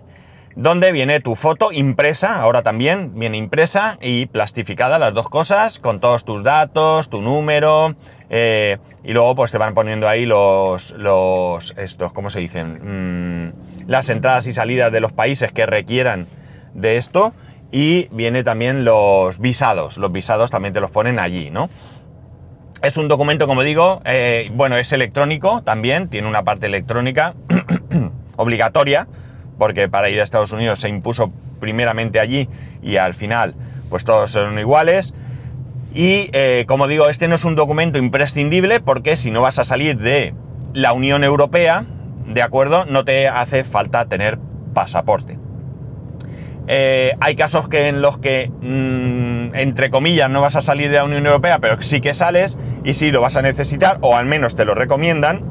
donde 0.56 0.92
viene 0.92 1.20
tu 1.20 1.36
foto 1.36 1.72
impresa, 1.72 2.42
ahora 2.42 2.62
también 2.62 3.14
viene 3.16 3.38
impresa 3.38 3.98
y 4.02 4.28
plastificada 4.28 5.00
las 5.00 5.14
dos 5.14 5.30
cosas, 5.30 5.80
con 5.80 6.00
todos 6.00 6.26
tus 6.26 6.44
datos, 6.44 7.10
tu 7.10 7.22
número, 7.22 7.96
eh, 8.30 8.78
y 9.04 9.14
luego 9.14 9.36
pues 9.36 9.52
te 9.52 9.58
van 9.58 9.74
poniendo 9.74 10.08
ahí 10.08 10.26
los, 10.26 10.92
los, 10.92 11.74
estos, 11.78 12.14
¿cómo 12.14 12.30
se 12.30 12.40
dicen? 12.40 13.48
Mm, 13.48 13.73
las 13.88 14.10
entradas 14.10 14.48
y 14.48 14.54
salidas 14.54 14.92
de 14.92 15.00
los 15.00 15.12
países 15.12 15.52
que 15.52 15.66
requieran 15.66 16.28
de 16.74 16.98
esto, 16.98 17.34
y 17.72 18.08
viene 18.12 18.44
también 18.44 18.86
los 18.86 19.40
visados, 19.40 19.98
los 19.98 20.12
visados 20.12 20.52
también 20.52 20.74
te 20.74 20.80
los 20.80 20.92
ponen 20.92 21.18
allí, 21.18 21.50
¿no? 21.50 21.70
Es 22.84 22.98
un 22.98 23.08
documento, 23.08 23.48
como 23.48 23.64
digo, 23.64 24.02
eh, 24.06 24.52
bueno, 24.54 24.78
es 24.78 24.92
electrónico 24.92 25.64
también, 25.64 26.10
tiene 26.10 26.28
una 26.28 26.44
parte 26.44 26.68
electrónica 26.68 27.34
obligatoria, 28.36 29.08
porque 29.58 29.90
para 29.90 30.10
ir 30.10 30.20
a 30.20 30.24
Estados 30.24 30.52
Unidos 30.52 30.80
se 30.80 30.90
impuso 30.90 31.32
primeramente 31.60 32.20
allí 32.20 32.50
y 32.82 32.98
al 32.98 33.14
final 33.14 33.56
pues 33.90 34.04
todos 34.04 34.32
son 34.32 34.60
iguales. 34.60 35.14
Y 35.96 36.30
eh, 36.34 36.66
como 36.68 36.88
digo, 36.88 37.10
este 37.10 37.28
no 37.28 37.36
es 37.36 37.46
un 37.46 37.56
documento 37.56 37.98
imprescindible 37.98 38.82
porque 38.82 39.16
si 39.16 39.32
no 39.32 39.42
vas 39.42 39.60
a 39.60 39.64
salir 39.64 39.98
de 39.98 40.34
la 40.74 40.94
Unión 40.94 41.24
Europea, 41.24 41.86
¿de 42.26 42.42
acuerdo? 42.42 42.86
No 42.86 43.06
te 43.06 43.28
hace 43.28 43.64
falta 43.64 44.06
tener 44.06 44.40
pasaporte. 44.74 45.38
Eh, 46.68 47.12
hay 47.20 47.36
casos 47.36 47.68
que 47.68 47.90
en 47.90 48.02
los 48.02 48.20
que, 48.20 48.50
mm, 48.62 49.56
entre 49.56 49.90
comillas, 49.90 50.30
no 50.30 50.42
vas 50.42 50.56
a 50.56 50.62
salir 50.62 50.90
de 50.90 50.98
la 50.98 51.04
Unión 51.04 51.26
Europea, 51.26 51.60
pero 51.60 51.82
sí 51.82 52.00
que 52.00 52.14
sales 52.14 52.58
y 52.86 52.94
sí 52.94 53.12
lo 53.12 53.22
vas 53.22 53.36
a 53.36 53.42
necesitar, 53.42 53.98
o 54.02 54.16
al 54.16 54.26
menos 54.26 54.56
te 54.56 54.64
lo 54.64 54.74
recomiendan, 54.74 55.44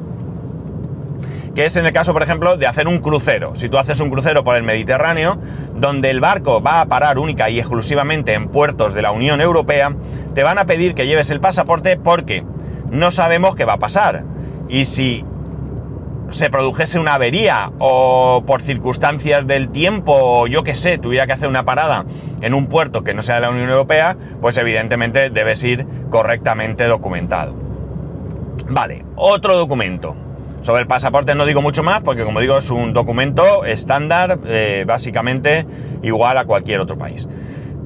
que 1.53 1.65
es 1.65 1.77
en 1.77 1.85
el 1.85 1.93
caso, 1.93 2.13
por 2.13 2.23
ejemplo, 2.23 2.57
de 2.57 2.65
hacer 2.65 2.87
un 2.87 2.97
crucero. 2.97 3.53
Si 3.55 3.69
tú 3.69 3.77
haces 3.77 3.99
un 3.99 4.09
crucero 4.09 4.43
por 4.43 4.55
el 4.55 4.63
Mediterráneo, 4.63 5.37
donde 5.75 6.09
el 6.09 6.19
barco 6.19 6.63
va 6.63 6.81
a 6.81 6.87
parar 6.87 7.19
única 7.19 7.49
y 7.49 7.59
exclusivamente 7.59 8.33
en 8.33 8.47
puertos 8.47 8.95
de 8.95 9.03
la 9.03 9.11
Unión 9.11 9.39
Europea, 9.39 9.95
te 10.33 10.41
van 10.41 10.57
a 10.57 10.65
pedir 10.65 10.95
que 10.95 11.05
lleves 11.05 11.29
el 11.29 11.39
pasaporte 11.39 11.95
porque 11.95 12.43
no 12.89 13.11
sabemos 13.11 13.55
qué 13.55 13.65
va 13.65 13.73
a 13.73 13.79
pasar. 13.79 14.23
Y 14.67 14.85
si 14.85 15.23
se 16.33 16.49
produjese 16.49 16.99
una 16.99 17.15
avería 17.15 17.71
o 17.79 18.43
por 18.45 18.61
circunstancias 18.61 19.45
del 19.47 19.69
tiempo 19.69 20.13
o 20.15 20.47
yo 20.47 20.63
que 20.63 20.75
sé, 20.75 20.97
tuviera 20.97 21.27
que 21.27 21.33
hacer 21.33 21.47
una 21.47 21.63
parada 21.63 22.05
en 22.41 22.53
un 22.53 22.67
puerto 22.67 23.03
que 23.03 23.13
no 23.13 23.21
sea 23.21 23.35
de 23.35 23.41
la 23.41 23.49
Unión 23.49 23.69
Europea, 23.69 24.17
pues 24.41 24.57
evidentemente 24.57 25.29
debes 25.29 25.63
ir 25.63 25.85
correctamente 26.09 26.85
documentado. 26.85 27.55
Vale, 28.69 29.05
otro 29.15 29.55
documento. 29.55 30.15
Sobre 30.61 30.81
el 30.81 30.87
pasaporte 30.87 31.35
no 31.35 31.45
digo 31.45 31.61
mucho 31.61 31.83
más 31.83 32.01
porque 32.01 32.23
como 32.23 32.39
digo 32.39 32.57
es 32.57 32.69
un 32.69 32.93
documento 32.93 33.65
estándar 33.65 34.39
eh, 34.45 34.85
básicamente 34.87 35.65
igual 36.01 36.37
a 36.37 36.45
cualquier 36.45 36.79
otro 36.79 36.97
país. 36.97 37.27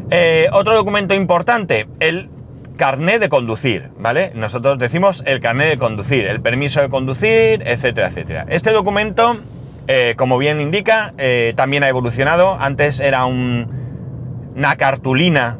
Eh, 0.09 0.47
otro 0.53 0.75
documento 0.75 1.13
importante, 1.13 1.87
el 1.99 2.29
carné 2.77 3.19
de 3.19 3.29
conducir, 3.29 3.89
¿vale? 3.97 4.31
Nosotros 4.35 4.79
decimos 4.79 5.23
el 5.25 5.39
carné 5.39 5.65
de 5.65 5.77
conducir, 5.77 6.25
el 6.25 6.41
permiso 6.41 6.81
de 6.81 6.89
conducir, 6.89 7.63
etcétera, 7.65 8.07
etcétera. 8.07 8.45
Este 8.47 8.71
documento, 8.71 9.41
eh, 9.87 10.13
como 10.15 10.37
bien 10.37 10.61
indica, 10.61 11.13
también 11.55 11.83
ha 11.83 11.89
evolucionado. 11.89 12.57
Antes 12.59 12.99
era 12.99 13.25
una 13.25 14.75
cartulina 14.77 15.57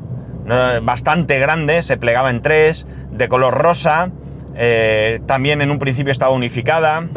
bastante 0.81 1.39
grande, 1.39 1.81
se 1.81 1.97
plegaba 1.97 2.29
en 2.29 2.41
tres, 2.41 2.87
de 3.11 3.27
color 3.27 3.53
rosa, 3.55 4.11
eh, 4.55 5.19
también 5.27 5.61
en 5.61 5.69
un 5.69 5.77
principio 5.77 6.11
estaba 6.11 6.31
unificada 6.31 7.07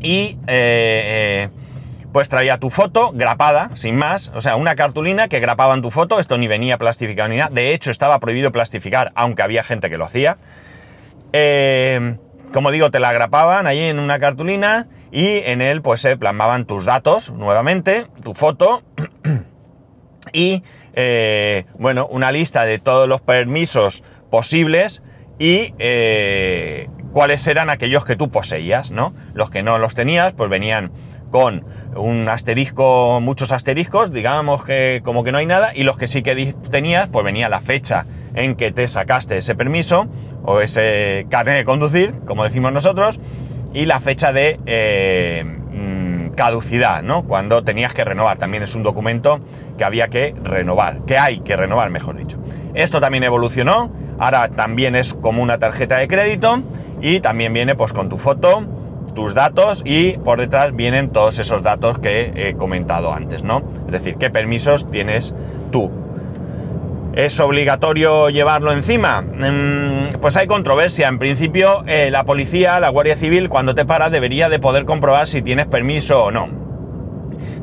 y 0.00 0.38
eh, 0.46 1.48
eh, 1.48 1.48
pues 2.18 2.28
traía 2.28 2.58
tu 2.58 2.68
foto 2.68 3.12
grapada, 3.14 3.70
sin 3.74 3.94
más, 3.94 4.32
o 4.34 4.40
sea, 4.40 4.56
una 4.56 4.74
cartulina 4.74 5.28
que 5.28 5.38
grapaban 5.38 5.82
tu 5.82 5.92
foto, 5.92 6.18
esto 6.18 6.36
ni 6.36 6.48
venía 6.48 6.76
plastificado 6.76 7.28
ni 7.28 7.36
nada, 7.36 7.48
de 7.52 7.72
hecho 7.72 7.92
estaba 7.92 8.18
prohibido 8.18 8.50
plastificar, 8.50 9.12
aunque 9.14 9.42
había 9.42 9.62
gente 9.62 9.88
que 9.88 9.98
lo 9.98 10.04
hacía. 10.04 10.36
como 12.52 12.72
digo, 12.72 12.90
te 12.90 12.98
la 12.98 13.12
grapaban 13.12 13.68
ahí 13.68 13.84
en 13.84 14.00
una 14.00 14.18
cartulina 14.18 14.88
y 15.12 15.28
en 15.44 15.60
él 15.60 15.80
pues 15.80 16.00
se 16.00 16.16
plasmaban 16.16 16.64
tus 16.64 16.84
datos 16.84 17.30
nuevamente, 17.30 18.08
tu 18.24 18.34
foto 18.34 18.82
y 20.32 20.64
bueno, 21.78 22.08
una 22.10 22.32
lista 22.32 22.64
de 22.64 22.80
todos 22.80 23.08
los 23.08 23.20
permisos 23.20 24.02
posibles 24.28 25.04
y 25.38 25.72
eh, 25.78 26.88
cuáles 27.12 27.46
eran 27.46 27.70
aquellos 27.70 28.04
que 28.04 28.16
tú 28.16 28.28
poseías, 28.28 28.90
¿no? 28.90 29.14
Los 29.34 29.50
que 29.50 29.62
no 29.62 29.78
los 29.78 29.94
tenías, 29.94 30.32
pues 30.32 30.50
venían 30.50 30.90
con 31.30 31.64
un 31.98 32.28
asterisco, 32.28 33.20
muchos 33.20 33.52
asteriscos, 33.52 34.12
digamos 34.12 34.64
que 34.64 35.00
como 35.04 35.24
que 35.24 35.32
no 35.32 35.38
hay 35.38 35.46
nada, 35.46 35.72
y 35.74 35.82
los 35.82 35.98
que 35.98 36.06
sí 36.06 36.22
que 36.22 36.54
tenías, 36.70 37.08
pues 37.08 37.24
venía 37.24 37.48
la 37.48 37.60
fecha 37.60 38.06
en 38.34 38.54
que 38.54 38.72
te 38.72 38.86
sacaste 38.88 39.36
ese 39.36 39.54
permiso 39.54 40.06
o 40.44 40.60
ese 40.60 41.26
carnet 41.28 41.56
de 41.56 41.64
conducir, 41.64 42.14
como 42.26 42.44
decimos 42.44 42.72
nosotros, 42.72 43.20
y 43.74 43.84
la 43.84 44.00
fecha 44.00 44.32
de 44.32 44.58
eh, 44.66 45.44
mm, 45.44 46.30
caducidad, 46.34 47.02
¿no? 47.02 47.24
Cuando 47.24 47.62
tenías 47.64 47.92
que 47.92 48.04
renovar. 48.04 48.38
También 48.38 48.62
es 48.62 48.74
un 48.74 48.82
documento 48.82 49.40
que 49.76 49.84
había 49.84 50.08
que 50.08 50.34
renovar, 50.42 51.04
que 51.04 51.18
hay 51.18 51.40
que 51.40 51.56
renovar, 51.56 51.90
mejor 51.90 52.16
dicho. 52.16 52.38
Esto 52.74 53.00
también 53.00 53.24
evolucionó 53.24 53.92
Ahora 54.18 54.48
también 54.48 54.96
es 54.96 55.14
como 55.14 55.42
una 55.42 55.58
tarjeta 55.58 55.98
de 55.98 56.08
crédito 56.08 56.62
y 57.00 57.20
también 57.20 57.52
viene 57.52 57.76
pues 57.76 57.92
con 57.92 58.08
tu 58.08 58.18
foto, 58.18 58.64
tus 59.14 59.34
datos 59.34 59.82
y 59.84 60.18
por 60.18 60.38
detrás 60.38 60.74
vienen 60.74 61.10
todos 61.10 61.38
esos 61.38 61.62
datos 61.62 61.98
que 61.98 62.32
he 62.34 62.54
comentado 62.54 63.12
antes, 63.12 63.42
¿no? 63.42 63.62
Es 63.86 63.92
decir, 63.92 64.16
qué 64.16 64.30
permisos 64.30 64.90
tienes 64.90 65.34
tú. 65.70 65.90
¿Es 67.14 67.40
obligatorio 67.40 68.28
llevarlo 68.28 68.72
encima? 68.72 69.22
Mm, 69.22 70.20
pues 70.20 70.36
hay 70.36 70.46
controversia. 70.46 71.08
En 71.08 71.18
principio, 71.18 71.82
eh, 71.86 72.10
la 72.12 72.24
policía, 72.24 72.78
la 72.78 72.90
Guardia 72.90 73.16
Civil, 73.16 73.48
cuando 73.48 73.74
te 73.74 73.84
para, 73.84 74.08
debería 74.08 74.48
de 74.48 74.60
poder 74.60 74.84
comprobar 74.84 75.26
si 75.26 75.42
tienes 75.42 75.66
permiso 75.66 76.22
o 76.22 76.30
no. 76.30 76.48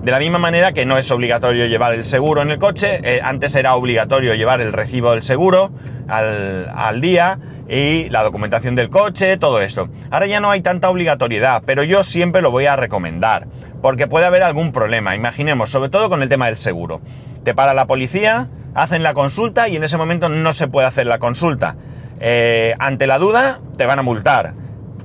De 0.03 0.11
la 0.11 0.19
misma 0.19 0.39
manera 0.39 0.71
que 0.71 0.85
no 0.85 0.97
es 0.97 1.09
obligatorio 1.09 1.65
llevar 1.67 1.93
el 1.95 2.05
seguro 2.05 2.41
en 2.41 2.51
el 2.51 2.59
coche, 2.59 2.99
eh, 3.03 3.21
antes 3.23 3.55
era 3.55 3.75
obligatorio 3.75 4.35
llevar 4.35 4.61
el 4.61 4.73
recibo 4.73 5.11
del 5.11 5.23
seguro 5.23 5.71
al, 6.07 7.01
día 7.01 7.39
y 7.67 8.09
la 8.09 8.23
documentación 8.23 8.75
del 8.75 8.89
coche, 8.89 9.37
todo 9.37 9.61
esto. 9.61 9.89
Ahora 10.11 10.27
ya 10.27 10.39
no 10.39 10.51
hay 10.51 10.61
tanta 10.61 10.89
obligatoriedad, 10.89 11.63
pero 11.65 11.83
yo 11.83 12.03
siempre 12.03 12.41
lo 12.41 12.51
voy 12.51 12.65
a 12.65 12.75
recomendar, 12.75 13.47
porque 13.81 14.07
puede 14.07 14.25
haber 14.25 14.43
algún 14.43 14.71
problema. 14.71 15.15
Imaginemos, 15.15 15.69
sobre 15.69 15.89
todo 15.89 16.09
con 16.09 16.21
el 16.21 16.29
tema 16.29 16.47
del 16.47 16.57
seguro. 16.57 17.01
Te 17.43 17.55
para 17.55 17.73
la 17.73 17.87
policía, 17.87 18.49
hacen 18.73 19.03
la 19.03 19.13
consulta 19.13 19.67
y 19.67 19.75
en 19.75 19.83
ese 19.83 19.97
momento 19.97 20.29
no 20.29 20.53
se 20.53 20.67
puede 20.67 20.87
hacer 20.87 21.07
la 21.07 21.19
consulta. 21.19 21.75
Eh, 22.19 22.75
ante 22.79 23.07
la 23.07 23.19
duda, 23.19 23.59
te 23.77 23.85
van 23.85 23.99
a 23.99 24.03
multar 24.03 24.53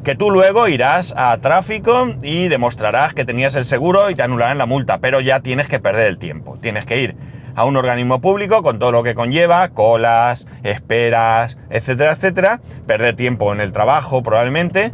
que 0.05 0.15
tú 0.15 0.31
luego 0.31 0.67
irás 0.69 1.13
a 1.17 1.37
tráfico 1.39 2.15
y 2.23 2.49
demostrarás 2.49 3.13
que 3.13 3.27
tenías 3.27 3.55
el 3.55 3.67
seguro 3.67 4.09
y 4.09 4.15
te 4.15 4.23
anularán 4.23 4.57
la 4.57 4.65
multa, 4.65 4.99
pero 4.99 5.21
ya 5.21 5.41
tienes 5.41 5.69
que 5.69 5.79
perder 5.79 6.07
el 6.07 6.19
tiempo. 6.19 6.59
Tienes 6.61 6.87
que 6.87 7.03
ir 7.03 7.17
a 7.61 7.65
un 7.65 7.77
organismo 7.77 8.23
público 8.23 8.63
con 8.63 8.79
todo 8.79 8.91
lo 8.91 9.03
que 9.03 9.15
conlleva, 9.15 9.69
colas, 9.69 10.47
esperas, 10.63 11.59
etcétera, 11.69 12.13
etcétera, 12.13 12.61
perder 12.87 13.17
tiempo 13.17 13.53
en 13.53 13.61
el 13.61 13.71
trabajo 13.71 14.23
probablemente, 14.23 14.93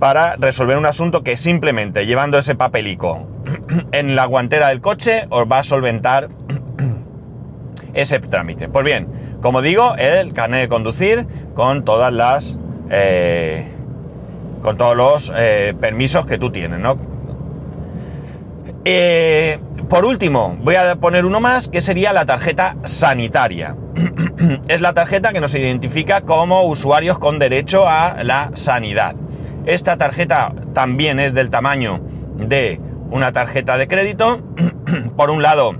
para 0.00 0.34
resolver 0.34 0.76
un 0.76 0.86
asunto 0.86 1.22
que 1.22 1.36
simplemente 1.36 2.04
llevando 2.04 2.38
ese 2.38 2.56
papelico 2.56 3.28
en 3.92 4.16
la 4.16 4.24
guantera 4.24 4.70
del 4.70 4.80
coche 4.80 5.26
os 5.30 5.44
va 5.44 5.60
a 5.60 5.62
solventar 5.62 6.28
ese 7.94 8.18
trámite. 8.18 8.68
Pues 8.68 8.84
bien, 8.84 9.38
como 9.40 9.62
digo, 9.62 9.94
el 9.94 10.32
carnet 10.32 10.62
de 10.62 10.68
conducir 10.68 11.26
con 11.54 11.84
todas 11.84 12.12
las... 12.12 12.58
Eh, 12.90 13.68
con 14.60 14.76
todos 14.76 14.96
los 14.96 15.32
eh, 15.36 15.74
permisos 15.80 16.26
que 16.26 16.36
tú 16.38 16.50
tienes, 16.50 16.80
¿no? 16.80 16.96
Eh, 18.84 19.60
por 19.92 20.06
último, 20.06 20.56
voy 20.62 20.76
a 20.76 20.96
poner 20.96 21.26
uno 21.26 21.38
más 21.38 21.68
que 21.68 21.82
sería 21.82 22.14
la 22.14 22.24
tarjeta 22.24 22.76
sanitaria. 22.84 23.76
es 24.68 24.80
la 24.80 24.94
tarjeta 24.94 25.34
que 25.34 25.40
nos 25.42 25.54
identifica 25.54 26.22
como 26.22 26.62
usuarios 26.62 27.18
con 27.18 27.38
derecho 27.38 27.86
a 27.86 28.24
la 28.24 28.52
sanidad. 28.54 29.16
Esta 29.66 29.98
tarjeta 29.98 30.54
también 30.72 31.20
es 31.20 31.34
del 31.34 31.50
tamaño 31.50 32.00
de 32.38 32.80
una 33.10 33.32
tarjeta 33.32 33.76
de 33.76 33.86
crédito. 33.86 34.40
por 35.16 35.28
un 35.28 35.42
lado, 35.42 35.74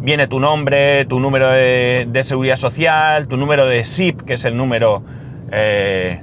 viene 0.00 0.26
tu 0.26 0.38
nombre, 0.38 1.06
tu 1.06 1.18
número 1.18 1.48
de, 1.48 2.20
seguridad 2.24 2.56
social, 2.56 3.26
tu 3.26 3.38
número 3.38 3.64
de 3.64 3.86
SIP, 3.86 4.20
que 4.20 4.34
es 4.34 4.44
el 4.44 4.54
número 4.54 5.02
eh, 5.50 6.20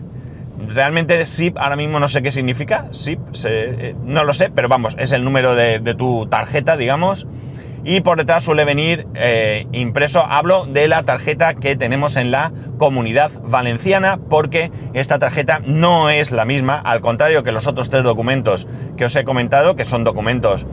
Realmente 0.57 1.25
SIP 1.25 1.57
ahora 1.57 1.75
mismo 1.75 1.99
no 1.99 2.07
sé 2.07 2.21
qué 2.21 2.31
significa. 2.31 2.87
SIP, 2.91 3.19
eh, 3.45 3.95
no 4.03 4.23
lo 4.23 4.33
sé, 4.33 4.49
pero 4.49 4.69
vamos, 4.69 4.95
es 4.99 5.11
el 5.11 5.23
número 5.23 5.55
de, 5.55 5.79
tu 5.95 6.27
tarjeta, 6.27 6.77
digamos. 6.77 7.27
Y 7.83 8.01
por 8.01 8.17
detrás 8.17 8.43
suele 8.43 8.65
venir 8.65 9.05
eh, 9.13 9.67
impreso, 9.71 10.25
hablo 10.25 10.65
de 10.65 10.87
la 10.87 11.03
tarjeta 11.03 11.53
que 11.53 11.75
tenemos 11.75 12.15
en 12.15 12.31
la 12.31 12.51
comunidad 12.79 13.31
valenciana, 13.43 14.19
porque 14.29 14.71
esta 14.93 15.19
tarjeta 15.19 15.61
no 15.63 16.09
es 16.09 16.31
la 16.31 16.45
misma, 16.45 16.79
al 16.79 16.99
contrario 16.99 17.43
que 17.43 17.51
los 17.51 17.67
otros 17.67 17.91
tres 17.91 18.03
documentos 18.03 18.67
que 18.97 19.05
os 19.05 19.15
he 19.15 19.23
comentado, 19.23 19.75
que 19.75 19.85
son 19.85 20.03
documentos 20.03 20.65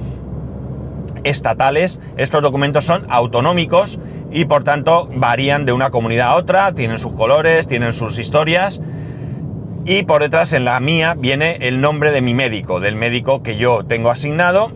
estatales. 1.25 2.01
Estos 2.17 2.43
documentos 2.43 2.85
son 2.85 3.07
autonómicos 3.11 3.99
y 4.31 4.45
por 4.47 4.65
tanto 4.65 5.09
varían 5.15 5.67
de 5.67 5.73
una 5.73 5.91
comunidad 5.91 6.29
a 6.29 6.35
otra, 6.37 6.73
tienen 6.73 6.99
sus 6.99 7.13
colores, 7.13 7.69
tienen 7.69 7.93
sus 7.93 8.19
historias. 8.19 8.81
Y 9.85 10.05
por 10.05 10.23
detrás 10.23 10.53
en 10.53 10.65
la 10.65 10.79
mía 10.79 11.15
viene 11.19 11.59
el 11.63 11.81
nombre 11.81 12.13
de 12.13 12.23
mi 12.23 12.35
médico, 12.35 12.79
del 12.79 12.95
médico 12.95 13.43
que 13.43 13.57
yo 13.57 13.85
tengo 13.85 14.11
asignado 14.11 14.71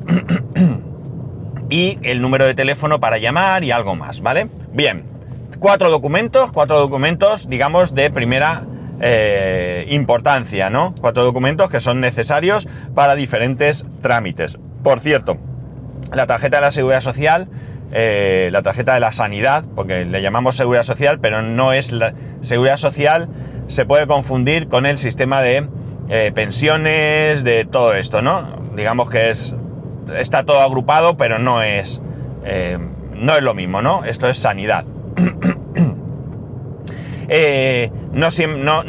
y 1.70 1.98
el 2.02 2.20
número 2.20 2.44
de 2.44 2.54
teléfono 2.54 2.98
para 2.98 3.18
llamar 3.18 3.62
y 3.62 3.70
algo 3.70 3.94
más, 3.94 4.20
¿vale? 4.20 4.48
Bien, 4.72 5.04
cuatro 5.60 5.90
documentos, 5.90 6.50
cuatro 6.50 6.80
documentos, 6.80 7.48
digamos, 7.48 7.94
de 7.94 8.10
primera 8.10 8.64
eh, 9.00 9.86
importancia, 9.90 10.70
¿no? 10.70 10.92
Cuatro 11.00 11.22
documentos 11.22 11.70
que 11.70 11.78
son 11.78 12.00
necesarios 12.00 12.66
para 12.94 13.14
diferentes 13.14 13.86
trámites. 14.02 14.58
Por 14.82 14.98
cierto, 14.98 15.38
la 16.12 16.26
tarjeta 16.26 16.56
de 16.56 16.62
la 16.62 16.70
seguridad 16.72 17.00
social, 17.00 17.48
eh, 17.92 18.48
la 18.50 18.62
tarjeta 18.62 18.94
de 18.94 19.00
la 19.00 19.12
sanidad, 19.12 19.64
porque 19.76 20.04
le 20.04 20.20
llamamos 20.20 20.56
seguridad 20.56 20.82
social, 20.82 21.20
pero 21.20 21.42
no 21.42 21.72
es 21.72 21.92
la 21.92 22.12
seguridad 22.40 22.76
social, 22.76 23.28
se 23.66 23.84
puede 23.84 24.06
confundir 24.06 24.68
con 24.68 24.86
el 24.86 24.98
sistema 24.98 25.42
de 25.42 25.68
eh, 26.08 26.32
pensiones, 26.34 27.44
de 27.44 27.64
todo 27.64 27.94
esto, 27.94 28.22
¿no? 28.22 28.60
Digamos 28.76 29.10
que 29.10 29.30
es 29.30 29.54
está 30.16 30.44
todo 30.44 30.60
agrupado, 30.60 31.16
pero 31.16 31.38
no 31.38 31.62
es 31.62 32.00
eh, 32.44 32.78
no 33.14 33.36
es 33.36 33.42
lo 33.42 33.54
mismo, 33.54 33.82
¿no? 33.82 34.04
Esto 34.04 34.28
es 34.28 34.36
sanidad. 34.36 34.84
no, 38.12 38.28
no, 38.56 38.84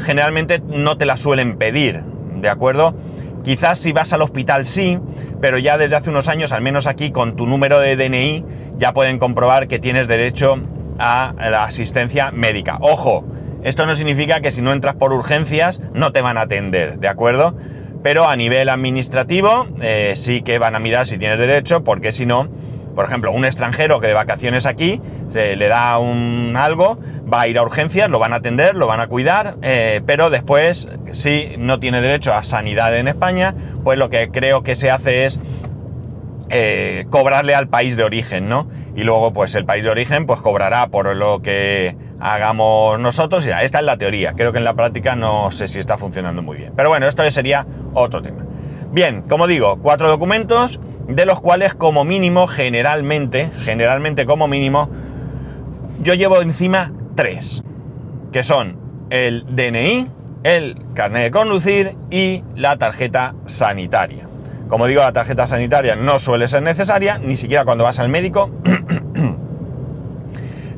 generalmente 0.00 0.60
no 0.60 0.98
te 0.98 1.06
la 1.06 1.16
suelen 1.16 1.56
pedir, 1.56 2.02
¿de 2.36 2.48
acuerdo? 2.48 2.94
Quizás 3.42 3.78
si 3.78 3.92
vas 3.92 4.12
al 4.12 4.20
hospital 4.20 4.66
sí, 4.66 4.98
pero 5.40 5.58
ya 5.58 5.78
desde 5.78 5.96
hace 5.96 6.10
unos 6.10 6.28
años, 6.28 6.52
al 6.52 6.60
menos 6.60 6.86
aquí 6.86 7.10
con 7.10 7.36
tu 7.36 7.46
número 7.46 7.80
de 7.80 7.96
DNI, 7.96 8.44
ya 8.76 8.92
pueden 8.92 9.18
comprobar 9.18 9.66
que 9.66 9.78
tienes 9.78 10.08
derecho 10.08 10.60
a 10.98 11.32
la 11.38 11.64
asistencia 11.64 12.30
médica. 12.32 12.76
Ojo, 12.82 13.24
esto 13.62 13.86
no 13.86 13.94
significa 13.94 14.40
que 14.40 14.50
si 14.50 14.62
no 14.62 14.72
entras 14.72 14.94
por 14.94 15.12
urgencias 15.12 15.80
no 15.92 16.12
te 16.12 16.20
van 16.20 16.38
a 16.38 16.42
atender, 16.42 16.98
¿de 16.98 17.08
acuerdo? 17.08 17.54
Pero 18.02 18.28
a 18.28 18.36
nivel 18.36 18.68
administrativo 18.68 19.66
eh, 19.82 20.14
sí 20.16 20.42
que 20.42 20.58
van 20.58 20.74
a 20.74 20.78
mirar 20.78 21.06
si 21.06 21.18
tienes 21.18 21.38
derecho, 21.38 21.84
porque 21.84 22.12
si 22.12 22.24
no, 22.24 22.48
por 22.94 23.04
ejemplo, 23.04 23.32
un 23.32 23.44
extranjero 23.44 24.00
que 24.00 24.06
de 24.06 24.14
vacaciones 24.14 24.64
aquí 24.64 25.00
se 25.30 25.56
le 25.56 25.68
da 25.68 25.98
un 25.98 26.54
algo, 26.56 26.98
va 27.32 27.42
a 27.42 27.48
ir 27.48 27.58
a 27.58 27.62
urgencias, 27.62 28.08
lo 28.08 28.18
van 28.18 28.32
a 28.32 28.36
atender, 28.36 28.74
lo 28.74 28.86
van 28.86 29.00
a 29.00 29.06
cuidar, 29.06 29.56
eh, 29.62 30.00
pero 30.06 30.30
después, 30.30 30.88
si 31.12 31.54
no 31.58 31.78
tiene 31.78 32.00
derecho 32.00 32.32
a 32.32 32.42
sanidad 32.42 32.96
en 32.96 33.08
España, 33.08 33.54
pues 33.84 33.98
lo 33.98 34.10
que 34.10 34.30
creo 34.30 34.62
que 34.62 34.74
se 34.74 34.90
hace 34.90 35.26
es 35.26 35.38
eh, 36.48 37.06
cobrarle 37.10 37.54
al 37.54 37.68
país 37.68 37.96
de 37.96 38.02
origen, 38.02 38.48
¿no? 38.48 38.68
Y 38.96 39.04
luego, 39.04 39.32
pues 39.32 39.54
el 39.54 39.64
país 39.64 39.84
de 39.84 39.90
origen, 39.90 40.26
pues 40.26 40.40
cobrará 40.40 40.88
por 40.88 41.14
lo 41.14 41.40
que 41.42 41.96
hagamos 42.18 42.98
nosotros. 42.98 43.44
Ya, 43.44 43.62
esta 43.62 43.78
es 43.78 43.84
la 43.84 43.96
teoría. 43.96 44.34
Creo 44.34 44.52
que 44.52 44.58
en 44.58 44.64
la 44.64 44.74
práctica 44.74 45.16
no 45.16 45.50
sé 45.50 45.68
si 45.68 45.78
está 45.78 45.96
funcionando 45.98 46.42
muy 46.42 46.56
bien. 46.56 46.72
Pero 46.76 46.88
bueno, 46.88 47.06
esto 47.06 47.28
sería 47.30 47.66
otro 47.94 48.22
tema. 48.22 48.44
Bien, 48.92 49.22
como 49.22 49.46
digo, 49.46 49.78
cuatro 49.80 50.08
documentos, 50.08 50.80
de 51.06 51.26
los 51.26 51.40
cuales 51.40 51.74
como 51.74 52.04
mínimo, 52.04 52.46
generalmente, 52.46 53.50
generalmente 53.62 54.26
como 54.26 54.48
mínimo, 54.48 54.90
yo 56.02 56.14
llevo 56.14 56.40
encima 56.40 56.92
tres, 57.14 57.62
que 58.32 58.42
son 58.42 58.78
el 59.10 59.44
DNI, 59.48 60.08
el 60.44 60.76
carnet 60.94 61.24
de 61.24 61.30
conducir 61.30 61.96
y 62.10 62.42
la 62.54 62.76
tarjeta 62.78 63.34
sanitaria. 63.46 64.29
Como 64.70 64.86
digo, 64.86 65.02
la 65.02 65.12
tarjeta 65.12 65.48
sanitaria 65.48 65.96
no 65.96 66.20
suele 66.20 66.46
ser 66.46 66.62
necesaria, 66.62 67.18
ni 67.18 67.34
siquiera 67.34 67.64
cuando 67.64 67.82
vas 67.82 67.98
al 67.98 68.08
médico, 68.08 68.52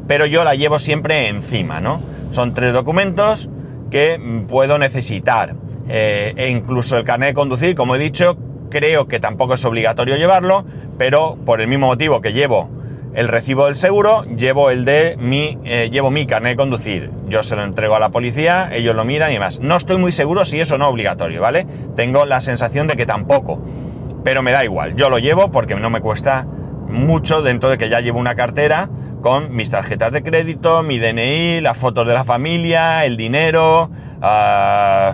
pero 0.08 0.24
yo 0.24 0.44
la 0.44 0.54
llevo 0.54 0.78
siempre 0.78 1.28
encima, 1.28 1.78
¿no? 1.78 2.00
Son 2.30 2.54
tres 2.54 2.72
documentos 2.72 3.50
que 3.90 4.18
puedo 4.48 4.78
necesitar. 4.78 5.56
Eh, 5.90 6.32
e 6.38 6.48
incluso 6.48 6.96
el 6.96 7.04
carnet 7.04 7.28
de 7.28 7.34
conducir, 7.34 7.74
como 7.74 7.94
he 7.94 7.98
dicho, 7.98 8.38
creo 8.70 9.08
que 9.08 9.20
tampoco 9.20 9.54
es 9.54 9.64
obligatorio 9.66 10.16
llevarlo, 10.16 10.64
pero 10.96 11.36
por 11.44 11.60
el 11.60 11.68
mismo 11.68 11.88
motivo 11.88 12.22
que 12.22 12.32
llevo 12.32 12.70
el 13.14 13.28
recibo 13.28 13.66
del 13.66 13.76
seguro, 13.76 14.24
llevo 14.24 14.70
el 14.70 14.84
de 14.84 15.16
mi, 15.18 15.58
eh, 15.64 15.90
llevo 15.90 16.10
mi 16.10 16.26
carnet 16.26 16.52
de 16.52 16.56
conducir. 16.56 17.10
Yo 17.28 17.42
se 17.42 17.56
lo 17.56 17.62
entrego 17.62 17.94
a 17.94 17.98
la 17.98 18.08
policía, 18.10 18.70
ellos 18.72 18.96
lo 18.96 19.04
miran 19.04 19.30
y 19.30 19.34
demás. 19.34 19.60
No 19.60 19.76
estoy 19.76 19.98
muy 19.98 20.12
seguro 20.12 20.44
si 20.44 20.60
eso 20.60 20.78
no 20.78 20.86
es 20.86 20.90
obligatorio, 20.90 21.40
¿vale? 21.40 21.66
Tengo 21.94 22.24
la 22.24 22.40
sensación 22.40 22.86
de 22.86 22.96
que 22.96 23.06
tampoco. 23.06 23.62
Pero 24.24 24.42
me 24.42 24.52
da 24.52 24.64
igual, 24.64 24.94
yo 24.96 25.10
lo 25.10 25.18
llevo 25.18 25.50
porque 25.50 25.74
no 25.74 25.90
me 25.90 26.00
cuesta 26.00 26.46
mucho 26.88 27.42
dentro 27.42 27.68
de 27.68 27.78
que 27.78 27.88
ya 27.88 28.00
llevo 28.00 28.18
una 28.18 28.34
cartera 28.34 28.88
con 29.20 29.54
mis 29.54 29.70
tarjetas 29.70 30.12
de 30.12 30.22
crédito, 30.22 30.82
mi 30.82 30.98
DNI, 30.98 31.60
las 31.60 31.76
fotos 31.78 32.06
de 32.06 32.14
la 32.14 32.24
familia, 32.24 33.04
el 33.04 33.16
dinero 33.16 33.90
uh, 34.20 35.12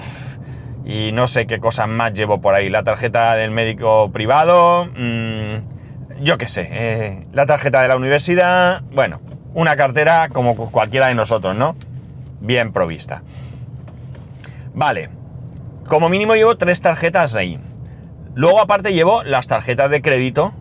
y 0.85 1.13
no 1.13 1.27
sé 1.27 1.47
qué 1.47 1.59
cosas 1.59 1.89
más 1.89 2.13
llevo 2.15 2.41
por 2.41 2.55
ahí. 2.55 2.71
La 2.71 2.83
tarjeta 2.83 3.35
del 3.37 3.51
médico 3.51 4.11
privado. 4.13 4.87
Mmm, 4.97 5.78
yo 6.21 6.39
qué 6.39 6.49
sé, 6.49 6.69
eh, 6.71 7.27
la 7.33 7.47
tarjeta 7.47 7.83
de 7.83 7.89
la 7.89 7.97
universidad, 7.97 8.83
bueno, 8.93 9.21
una 9.55 9.77
cartera 9.77 10.29
como 10.29 10.57
cualquiera 10.71 11.09
de 11.09 11.15
nosotros, 11.15 11.57
¿no? 11.57 11.77
Bien 12.41 12.73
provista. 12.73 13.23
Vale, 14.75 15.11
como 15.87 16.09
mínimo 16.09 16.35
llevo 16.35 16.57
tres 16.57 16.81
tarjetas 16.81 17.35
ahí. 17.35 17.59
Luego 18.35 18.61
aparte 18.61 18.93
llevo 18.93 19.23
las 19.23 19.49
tarjetas 19.49 19.91
de 19.91 20.03
crédito 20.03 20.53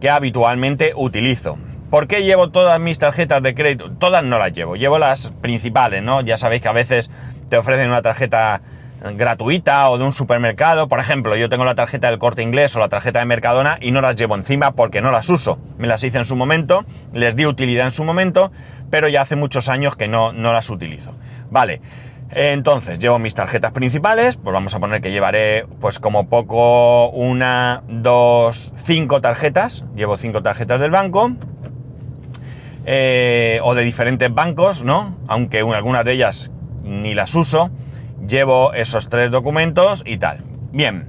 que 0.00 0.10
habitualmente 0.10 0.92
utilizo. 0.96 1.58
¿Por 1.88 2.06
qué 2.08 2.24
llevo 2.24 2.50
todas 2.50 2.80
mis 2.80 2.98
tarjetas 2.98 3.42
de 3.42 3.54
crédito? 3.54 3.92
Todas 3.92 4.24
no 4.24 4.38
las 4.38 4.52
llevo, 4.52 4.76
llevo 4.76 4.98
las 4.98 5.28
principales, 5.40 6.02
¿no? 6.02 6.20
Ya 6.22 6.36
sabéis 6.38 6.62
que 6.62 6.68
a 6.68 6.72
veces 6.72 7.10
te 7.48 7.56
ofrecen 7.56 7.88
una 7.88 8.02
tarjeta 8.02 8.62
gratuita 9.14 9.90
o 9.90 9.98
de 9.98 10.04
un 10.04 10.12
supermercado. 10.12 10.88
Por 10.88 11.00
ejemplo, 11.00 11.36
yo 11.36 11.48
tengo 11.48 11.64
la 11.64 11.74
tarjeta 11.74 12.08
del 12.08 12.18
corte 12.18 12.42
inglés 12.42 12.74
o 12.76 12.78
la 12.78 12.88
tarjeta 12.88 13.18
de 13.18 13.24
Mercadona 13.24 13.78
y 13.80 13.90
no 13.90 14.00
las 14.00 14.14
llevo 14.14 14.34
encima 14.36 14.72
porque 14.72 15.02
no 15.02 15.10
las 15.10 15.28
uso. 15.28 15.58
Me 15.78 15.88
las 15.88 16.04
hice 16.04 16.18
en 16.18 16.24
su 16.24 16.36
momento, 16.36 16.84
les 17.12 17.34
di 17.34 17.46
utilidad 17.46 17.86
en 17.86 17.90
su 17.90 18.04
momento, 18.04 18.52
pero 18.90 19.08
ya 19.08 19.22
hace 19.22 19.36
muchos 19.36 19.68
años 19.68 19.96
que 19.96 20.08
no, 20.08 20.32
no 20.32 20.52
las 20.52 20.70
utilizo. 20.70 21.14
Vale. 21.50 21.80
Entonces, 22.34 22.98
llevo 22.98 23.18
mis 23.18 23.34
tarjetas 23.34 23.72
principales, 23.72 24.38
pues 24.38 24.54
vamos 24.54 24.74
a 24.74 24.80
poner 24.80 25.02
que 25.02 25.10
llevaré, 25.10 25.66
pues 25.80 25.98
como 25.98 26.30
poco, 26.30 27.10
una, 27.10 27.82
dos, 27.88 28.72
cinco 28.86 29.20
tarjetas. 29.20 29.84
Llevo 29.94 30.16
cinco 30.16 30.42
tarjetas 30.42 30.80
del 30.80 30.90
banco. 30.90 31.32
Eh, 32.86 33.60
o 33.62 33.74
de 33.74 33.84
diferentes 33.84 34.32
bancos, 34.32 34.82
¿no? 34.82 35.18
Aunque 35.28 35.60
algunas 35.60 36.04
de 36.06 36.12
ellas 36.14 36.50
ni 36.82 37.14
las 37.14 37.34
uso 37.34 37.70
llevo 38.26 38.72
esos 38.72 39.08
tres 39.08 39.30
documentos 39.30 40.02
y 40.06 40.18
tal. 40.18 40.44
Bien. 40.72 41.08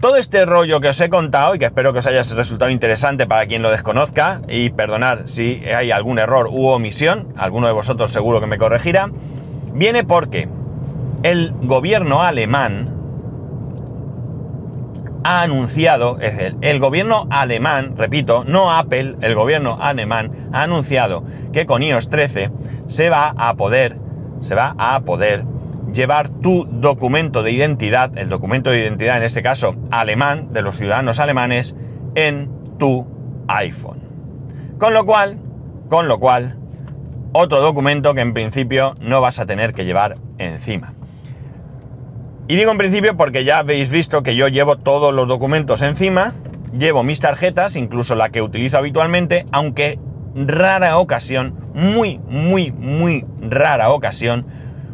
Todo 0.00 0.16
este 0.16 0.46
rollo 0.46 0.80
que 0.80 0.88
os 0.88 1.00
he 1.00 1.10
contado 1.10 1.54
y 1.54 1.58
que 1.58 1.66
espero 1.66 1.92
que 1.92 1.98
os 1.98 2.06
haya 2.06 2.22
resultado 2.22 2.70
interesante 2.70 3.26
para 3.26 3.46
quien 3.46 3.60
lo 3.60 3.70
desconozca 3.70 4.40
y 4.48 4.70
perdonar 4.70 5.28
si 5.28 5.62
hay 5.66 5.90
algún 5.90 6.18
error 6.18 6.48
u 6.50 6.68
omisión, 6.68 7.34
alguno 7.36 7.66
de 7.66 7.74
vosotros 7.74 8.10
seguro 8.10 8.40
que 8.40 8.46
me 8.46 8.56
corregirá, 8.56 9.10
viene 9.74 10.02
porque 10.04 10.48
el 11.22 11.52
gobierno 11.60 12.22
alemán 12.22 12.96
ha 15.22 15.42
anunciado, 15.42 16.18
es 16.18 16.38
el, 16.38 16.56
el 16.62 16.80
gobierno 16.80 17.26
alemán, 17.28 17.94
repito, 17.98 18.44
no 18.44 18.72
Apple, 18.72 19.16
el 19.20 19.34
gobierno 19.34 19.76
alemán 19.78 20.48
ha 20.54 20.62
anunciado 20.62 21.24
que 21.52 21.66
con 21.66 21.82
iOS 21.82 22.08
13 22.08 22.50
se 22.86 23.10
va 23.10 23.34
a 23.36 23.52
poder, 23.54 23.98
se 24.40 24.54
va 24.54 24.74
a 24.78 25.00
poder 25.00 25.44
llevar 25.92 26.28
tu 26.28 26.66
documento 26.70 27.42
de 27.42 27.52
identidad, 27.52 28.16
el 28.16 28.28
documento 28.28 28.70
de 28.70 28.80
identidad 28.80 29.16
en 29.16 29.22
este 29.22 29.42
caso 29.42 29.76
alemán, 29.90 30.52
de 30.52 30.62
los 30.62 30.76
ciudadanos 30.76 31.18
alemanes, 31.20 31.76
en 32.14 32.50
tu 32.78 33.06
iPhone. 33.48 34.00
Con 34.78 34.94
lo 34.94 35.04
cual, 35.04 35.38
con 35.88 36.08
lo 36.08 36.18
cual, 36.18 36.56
otro 37.32 37.60
documento 37.60 38.14
que 38.14 38.22
en 38.22 38.32
principio 38.32 38.94
no 39.00 39.20
vas 39.20 39.38
a 39.38 39.46
tener 39.46 39.72
que 39.74 39.84
llevar 39.84 40.16
encima. 40.38 40.94
Y 42.48 42.56
digo 42.56 42.72
en 42.72 42.78
principio 42.78 43.16
porque 43.16 43.44
ya 43.44 43.58
habéis 43.58 43.90
visto 43.90 44.22
que 44.22 44.34
yo 44.34 44.48
llevo 44.48 44.76
todos 44.76 45.14
los 45.14 45.28
documentos 45.28 45.82
encima, 45.82 46.34
llevo 46.76 47.02
mis 47.04 47.20
tarjetas, 47.20 47.76
incluso 47.76 48.16
la 48.16 48.30
que 48.30 48.42
utilizo 48.42 48.78
habitualmente, 48.78 49.46
aunque 49.52 50.00
rara 50.34 50.98
ocasión, 50.98 51.54
muy, 51.74 52.18
muy, 52.28 52.72
muy 52.72 53.24
rara 53.40 53.90
ocasión, 53.90 54.46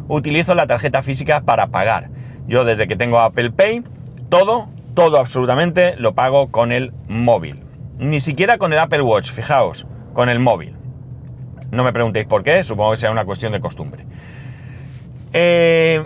utilizo 0.07 0.55
la 0.55 0.67
tarjeta 0.67 1.03
física 1.03 1.41
para 1.41 1.67
pagar. 1.67 2.09
Yo 2.47 2.65
desde 2.65 2.87
que 2.87 2.95
tengo 2.95 3.19
Apple 3.19 3.51
Pay, 3.51 3.83
todo, 4.29 4.69
todo 4.93 5.19
absolutamente 5.19 5.95
lo 5.97 6.13
pago 6.13 6.49
con 6.49 6.71
el 6.71 6.93
móvil. 7.07 7.63
Ni 7.99 8.19
siquiera 8.19 8.57
con 8.57 8.73
el 8.73 8.79
Apple 8.79 9.01
Watch, 9.01 9.31
fijaos, 9.31 9.85
con 10.13 10.29
el 10.29 10.39
móvil. 10.39 10.75
No 11.71 11.83
me 11.83 11.93
preguntéis 11.93 12.25
por 12.25 12.43
qué, 12.43 12.63
supongo 12.63 12.91
que 12.91 12.97
sea 12.97 13.11
una 13.11 13.25
cuestión 13.25 13.51
de 13.51 13.59
costumbre. 13.59 14.05
Eh, 15.33 16.05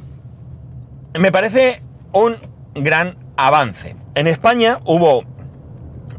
me 1.20 1.32
parece 1.32 1.84
un 2.12 2.36
gran 2.74 3.18
avance. 3.38 3.96
En 4.16 4.28
España 4.28 4.80
hubo 4.86 5.24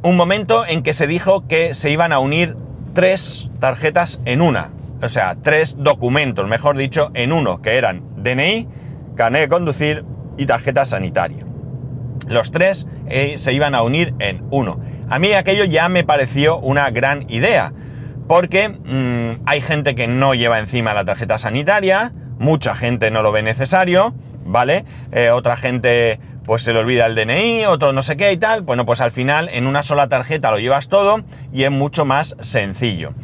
un 0.03 0.17
momento 0.17 0.67
en 0.67 0.83
que 0.83 0.95
se 0.95 1.07
dijo 1.07 1.47
que 1.47 1.75
se 1.75 1.91
iban 1.91 2.13
a 2.13 2.19
unir 2.19 2.57
tres 2.95 3.49
tarjetas 3.61 4.21
en 4.25 4.43
una, 4.43 4.71
o 5.03 5.09
sea, 5.09 5.37
tres 5.43 5.77
documentos, 5.79 6.49
mejor 6.49 6.77
dicho, 6.77 7.11
en 7.15 7.33
uno, 7.33 7.61
que 7.61 7.77
eran 7.77 8.03
DNI, 8.17 8.69
carnet 9.17 9.43
de 9.43 9.49
conducir 9.49 10.05
y 10.39 10.47
tarjeta 10.47 10.85
sanitaria. 10.85 11.45
Los 12.29 12.53
tres 12.53 12.87
eh, 13.09 13.37
se 13.37 13.53
iban 13.53 13.75
a 13.75 13.83
unir 13.83 14.15
en 14.21 14.45
uno. 14.51 14.81
A 15.09 15.19
mí 15.19 15.33
aquello 15.33 15.65
ya 15.65 15.89
me 15.89 16.05
pareció 16.05 16.59
una 16.59 16.91
gran 16.91 17.29
idea, 17.29 17.73
porque 18.29 18.69
mm, 18.69 19.43
hay 19.45 19.61
gente 19.61 19.95
que 19.95 20.07
no 20.07 20.35
lleva 20.35 20.59
encima 20.59 20.95
la 20.95 21.05
tarjeta 21.05 21.39
sanitaria, 21.39 22.13
mucha 22.39 22.75
gente 22.75 23.11
no 23.11 23.23
lo 23.23 23.33
ve 23.33 23.43
necesario, 23.43 24.15
¿vale? 24.45 24.85
Eh, 25.11 25.31
otra 25.31 25.57
gente 25.57 26.21
pues 26.45 26.63
se 26.63 26.73
le 26.73 26.81
olvida 26.81 27.07
el 27.07 27.15
DNI, 27.15 27.67
otro 27.67 27.93
no 27.93 28.03
sé 28.03 28.17
qué 28.17 28.33
y 28.33 28.37
tal. 28.37 28.63
Bueno, 28.63 28.85
pues 28.85 29.01
al 29.01 29.11
final 29.11 29.49
en 29.49 29.67
una 29.67 29.83
sola 29.83 30.09
tarjeta 30.09 30.51
lo 30.51 30.59
llevas 30.59 30.89
todo 30.89 31.23
y 31.53 31.65
es 31.65 31.71
mucho 31.71 32.05
más 32.05 32.37
sencillo. 32.41 33.15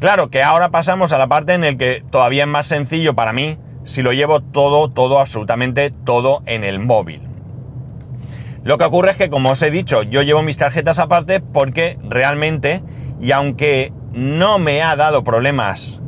Claro 0.00 0.30
que 0.30 0.42
ahora 0.42 0.70
pasamos 0.70 1.12
a 1.12 1.18
la 1.18 1.26
parte 1.26 1.54
en 1.54 1.64
el 1.64 1.76
que 1.76 2.04
todavía 2.10 2.44
es 2.44 2.48
más 2.48 2.66
sencillo 2.66 3.14
para 3.14 3.32
mí 3.32 3.58
si 3.84 4.02
lo 4.02 4.12
llevo 4.12 4.40
todo, 4.40 4.90
todo, 4.90 5.20
absolutamente 5.20 5.90
todo 5.90 6.42
en 6.46 6.64
el 6.64 6.80
móvil. 6.80 7.22
Lo 8.64 8.78
que 8.78 8.84
ocurre 8.84 9.12
es 9.12 9.16
que, 9.16 9.30
como 9.30 9.50
os 9.50 9.62
he 9.62 9.70
dicho, 9.70 10.02
yo 10.02 10.22
llevo 10.22 10.42
mis 10.42 10.58
tarjetas 10.58 10.98
aparte 10.98 11.38
porque 11.38 11.98
realmente, 12.02 12.82
y 13.20 13.30
aunque 13.30 13.92
no 14.12 14.58
me 14.58 14.82
ha 14.82 14.96
dado 14.96 15.22
problemas 15.22 16.00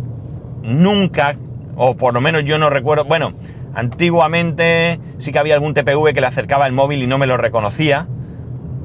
nunca, 0.62 1.36
o 1.76 1.96
por 1.96 2.14
lo 2.14 2.20
menos 2.20 2.42
yo 2.44 2.58
no 2.58 2.68
recuerdo, 2.68 3.04
bueno, 3.04 3.34
Antiguamente 3.78 4.98
sí 5.18 5.30
que 5.30 5.38
había 5.38 5.54
algún 5.54 5.72
TPV 5.72 6.12
que 6.12 6.20
le 6.20 6.26
acercaba 6.26 6.66
el 6.66 6.72
móvil 6.72 7.00
y 7.00 7.06
no 7.06 7.16
me 7.16 7.28
lo 7.28 7.36
reconocía. 7.36 8.08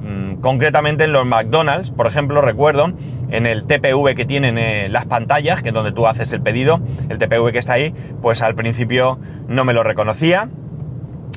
Mm, 0.02 0.36
concretamente 0.36 1.06
en 1.06 1.14
los 1.14 1.26
McDonald's, 1.26 1.90
por 1.90 2.06
ejemplo, 2.06 2.42
recuerdo 2.42 2.94
en 3.34 3.46
el 3.46 3.66
TPV 3.66 4.16
que 4.16 4.26
tienen 4.26 4.58
eh, 4.58 4.88
las 4.90 5.06
pantallas, 5.06 5.62
que 5.62 5.70
es 5.70 5.74
donde 5.74 5.92
tú 5.92 6.08
haces 6.08 6.32
el 6.34 6.42
pedido, 6.42 6.80
el 7.10 7.18
TPV 7.18 7.52
que 7.52 7.60
está 7.60 7.74
ahí, 7.74 7.94
pues 8.22 8.42
al 8.42 8.56
principio 8.56 9.20
no 9.48 9.66
me 9.66 9.74
lo 9.74 9.84
reconocía. 9.84 10.50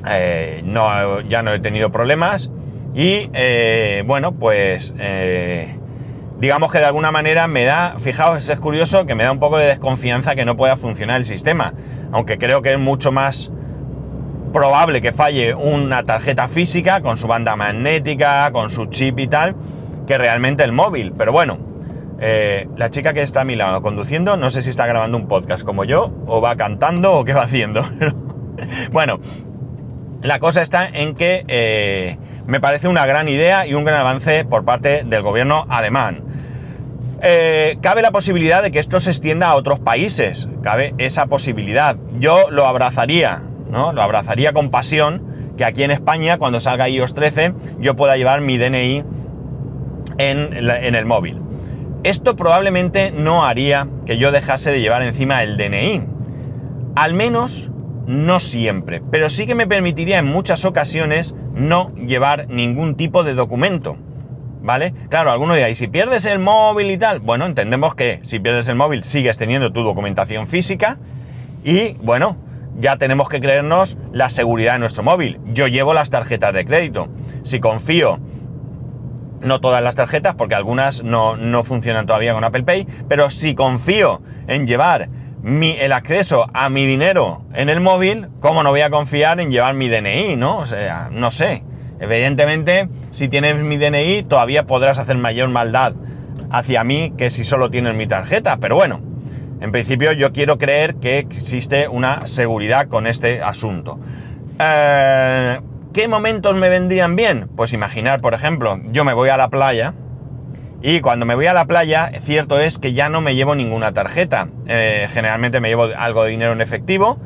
Eh, 0.09 0.61
no, 0.63 1.21
ya 1.21 1.43
no 1.43 1.53
he 1.53 1.59
tenido 1.59 1.91
problemas. 1.91 2.49
Y 2.93 3.29
eh, 3.33 4.03
bueno, 4.05 4.31
pues 4.31 4.93
digamos 6.39 6.71
que 6.71 6.79
de 6.79 6.85
alguna 6.85 7.11
manera 7.11 7.47
me 7.47 7.65
da, 7.65 7.95
fijaos, 7.99 8.47
es 8.47 8.59
curioso 8.59 9.05
que 9.05 9.15
me 9.15 9.23
da 9.23 9.31
un 9.31 9.39
poco 9.39 9.57
de 9.57 9.65
desconfianza 9.65 10.35
que 10.35 10.45
no 10.45 10.55
pueda 10.55 10.77
funcionar 10.77 11.17
el 11.17 11.25
sistema 11.25 11.73
aunque 12.11 12.37
creo 12.37 12.61
que 12.61 12.73
es 12.73 12.79
mucho 12.79 13.11
más 13.11 13.51
probable 14.53 15.01
que 15.01 15.11
falle 15.11 15.53
una 15.53 16.03
tarjeta 16.03 16.47
física 16.47 17.01
con 17.01 17.17
su 17.17 17.27
banda 17.27 17.55
magnética, 17.55 18.51
con 18.51 18.69
su 18.71 18.85
chip 18.85 19.19
y 19.19 19.27
tal, 19.27 19.55
que 20.07 20.17
realmente 20.17 20.63
el 20.63 20.71
móvil. 20.71 21.13
Pero 21.17 21.31
bueno, 21.31 21.57
eh, 22.19 22.67
la 22.75 22.89
chica 22.89 23.13
que 23.13 23.21
está 23.21 23.41
a 23.41 23.45
mi 23.45 23.55
lado 23.55 23.81
conduciendo, 23.81 24.37
no 24.37 24.49
sé 24.49 24.61
si 24.61 24.69
está 24.69 24.87
grabando 24.87 25.17
un 25.17 25.27
podcast 25.27 25.63
como 25.63 25.83
yo, 25.83 26.11
o 26.25 26.41
va 26.41 26.55
cantando, 26.55 27.13
o 27.13 27.25
qué 27.25 27.33
va 27.33 27.43
haciendo. 27.43 27.87
bueno, 28.91 29.19
la 30.21 30.39
cosa 30.39 30.61
está 30.61 30.87
en 30.87 31.15
que 31.15 31.45
eh, 31.47 32.17
me 32.47 32.59
parece 32.59 32.87
una 32.87 33.05
gran 33.05 33.29
idea 33.29 33.67
y 33.67 33.75
un 33.75 33.85
gran 33.85 33.99
avance 33.99 34.45
por 34.45 34.65
parte 34.65 35.03
del 35.05 35.21
gobierno 35.21 35.65
alemán. 35.69 36.23
Eh, 37.21 37.77
cabe 37.81 38.01
la 38.01 38.11
posibilidad 38.11 38.61
de 38.61 38.71
que 38.71 38.79
esto 38.79 38.99
se 38.99 39.09
extienda 39.09 39.47
a 39.47 39.55
otros 39.55 39.79
países, 39.79 40.47
cabe 40.63 40.93
esa 40.97 41.27
posibilidad. 41.27 41.97
Yo 42.19 42.49
lo 42.49 42.65
abrazaría, 42.65 43.43
¿no? 43.69 43.93
Lo 43.93 44.01
abrazaría 44.01 44.53
con 44.53 44.69
pasión, 44.69 45.53
que 45.57 45.65
aquí 45.65 45.83
en 45.83 45.91
España, 45.91 46.37
cuando 46.37 46.59
salga 46.59 46.89
iOS 46.89 47.13
13, 47.13 47.53
yo 47.79 47.95
pueda 47.95 48.17
llevar 48.17 48.41
mi 48.41 48.57
DNI 48.57 49.03
en, 50.17 50.53
en 50.53 50.95
el 50.95 51.05
móvil. 51.05 51.41
Esto 52.07 52.37
probablemente 52.37 53.11
no 53.11 53.45
haría 53.45 53.89
que 54.05 54.17
yo 54.17 54.31
dejase 54.31 54.71
de 54.71 54.79
llevar 54.79 55.01
encima 55.01 55.43
el 55.43 55.57
DNI. 55.57 56.03
Al 56.95 57.13
menos 57.13 57.69
no 58.05 58.39
siempre, 58.39 59.01
pero 59.11 59.27
sí 59.27 59.45
que 59.45 59.55
me 59.55 59.67
permitiría 59.67 60.19
en 60.19 60.25
muchas 60.25 60.63
ocasiones 60.63 61.35
no 61.53 61.93
llevar 61.95 62.47
ningún 62.47 62.95
tipo 62.95 63.25
de 63.25 63.33
documento. 63.33 63.97
¿Vale? 64.61 64.93
Claro, 65.09 65.31
alguno 65.31 65.53
dirá, 65.53 65.69
¿y 65.69 65.75
si 65.75 65.89
pierdes 65.89 66.23
el 66.23 66.39
móvil 66.39 66.91
y 66.91 66.97
tal? 66.97 67.19
Bueno, 67.19 67.45
entendemos 67.45 67.93
que 67.93 68.21
si 68.23 68.39
pierdes 68.39 68.69
el 68.69 68.75
móvil 68.75 69.03
sigues 69.03 69.37
teniendo 69.37 69.73
tu 69.73 69.83
documentación 69.83 70.47
física 70.47 70.99
y, 71.65 71.97
bueno, 72.01 72.37
ya 72.79 72.95
tenemos 72.95 73.27
que 73.27 73.41
creernos 73.41 73.97
la 74.13 74.29
seguridad 74.29 74.73
de 74.73 74.79
nuestro 74.79 75.03
móvil. 75.03 75.41
Yo 75.47 75.67
llevo 75.67 75.93
las 75.93 76.09
tarjetas 76.09 76.53
de 76.53 76.63
crédito. 76.63 77.09
Si 77.43 77.59
confío, 77.59 78.21
no 79.47 79.59
todas 79.59 79.81
las 79.81 79.95
tarjetas, 79.95 80.35
porque 80.35 80.55
algunas 80.55 81.03
no, 81.03 81.37
no 81.37 81.63
funcionan 81.63 82.05
todavía 82.05 82.33
con 82.33 82.43
Apple 82.43 82.63
Pay, 82.63 82.87
pero 83.07 83.29
si 83.29 83.55
confío 83.55 84.21
en 84.47 84.67
llevar 84.67 85.09
mi, 85.41 85.71
el 85.71 85.93
acceso 85.93 86.47
a 86.53 86.69
mi 86.69 86.85
dinero 86.85 87.43
en 87.53 87.69
el 87.69 87.79
móvil, 87.79 88.27
¿cómo 88.39 88.63
no 88.63 88.69
voy 88.69 88.81
a 88.81 88.89
confiar 88.89 89.39
en 89.39 89.51
llevar 89.51 89.73
mi 89.73 89.87
DNI, 89.87 90.35
no? 90.35 90.57
O 90.57 90.65
sea, 90.65 91.09
no 91.11 91.31
sé. 91.31 91.63
Evidentemente, 91.99 92.89
si 93.11 93.27
tienes 93.27 93.57
mi 93.57 93.77
DNI, 93.77 94.23
todavía 94.23 94.67
podrás 94.67 94.99
hacer 94.99 95.17
mayor 95.17 95.49
maldad 95.49 95.93
hacia 96.51 96.83
mí 96.83 97.13
que 97.17 97.29
si 97.29 97.43
solo 97.43 97.71
tienes 97.71 97.95
mi 97.95 98.07
tarjeta. 98.07 98.57
Pero 98.57 98.75
bueno, 98.75 99.01
en 99.61 99.71
principio 99.71 100.11
yo 100.11 100.31
quiero 100.31 100.57
creer 100.57 100.95
que 100.95 101.17
existe 101.17 101.87
una 101.87 102.27
seguridad 102.27 102.87
con 102.87 103.07
este 103.07 103.41
asunto. 103.41 103.99
Eh, 104.59 105.59
¿Qué 105.97 106.07
momentos 106.07 106.55
me 106.55 106.69
vendrían 106.69 107.15
bien? 107.15 107.49
Pues 107.55 107.73
imaginar, 107.73 108.21
por 108.21 108.35
ejemplo, 108.35 108.79
yo 108.83 109.03
me 109.03 109.13
voy 109.13 109.29
a 109.29 109.35
la 109.35 109.49
playa 109.49 109.95
y 110.79 110.99
cuando 110.99 111.25
me 111.25 111.33
voy 111.33 111.47
a 111.47 111.53
la 111.53 111.65
playa, 111.65 112.11
cierto 112.21 112.59
es 112.59 112.77
que 112.77 112.93
ya 112.93 113.09
no 113.09 113.19
me 113.19 113.33
llevo 113.33 113.55
ninguna 113.55 113.93
tarjeta. 113.93 114.47
Eh, 114.67 115.07
generalmente 115.11 115.59
me 115.59 115.69
llevo 115.69 115.85
algo 115.97 116.23
de 116.23 116.29
dinero 116.29 116.51
en 116.51 116.61
efectivo 116.61 117.19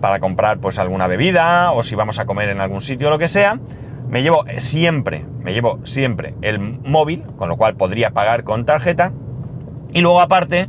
para 0.00 0.18
comprar 0.18 0.58
pues 0.58 0.80
alguna 0.80 1.06
bebida 1.06 1.70
o 1.70 1.84
si 1.84 1.94
vamos 1.94 2.18
a 2.18 2.26
comer 2.26 2.48
en 2.48 2.60
algún 2.60 2.82
sitio 2.82 3.06
o 3.06 3.10
lo 3.10 3.18
que 3.20 3.28
sea 3.28 3.60
me 4.08 4.24
llevo 4.24 4.44
siempre, 4.58 5.24
me 5.44 5.52
llevo 5.52 5.78
siempre 5.84 6.34
el 6.42 6.58
móvil, 6.58 7.22
con 7.36 7.48
lo 7.48 7.56
cual 7.56 7.76
podría 7.76 8.10
pagar 8.10 8.42
con 8.42 8.64
tarjeta. 8.64 9.12
Y 9.92 10.00
luego 10.00 10.20
aparte, 10.20 10.68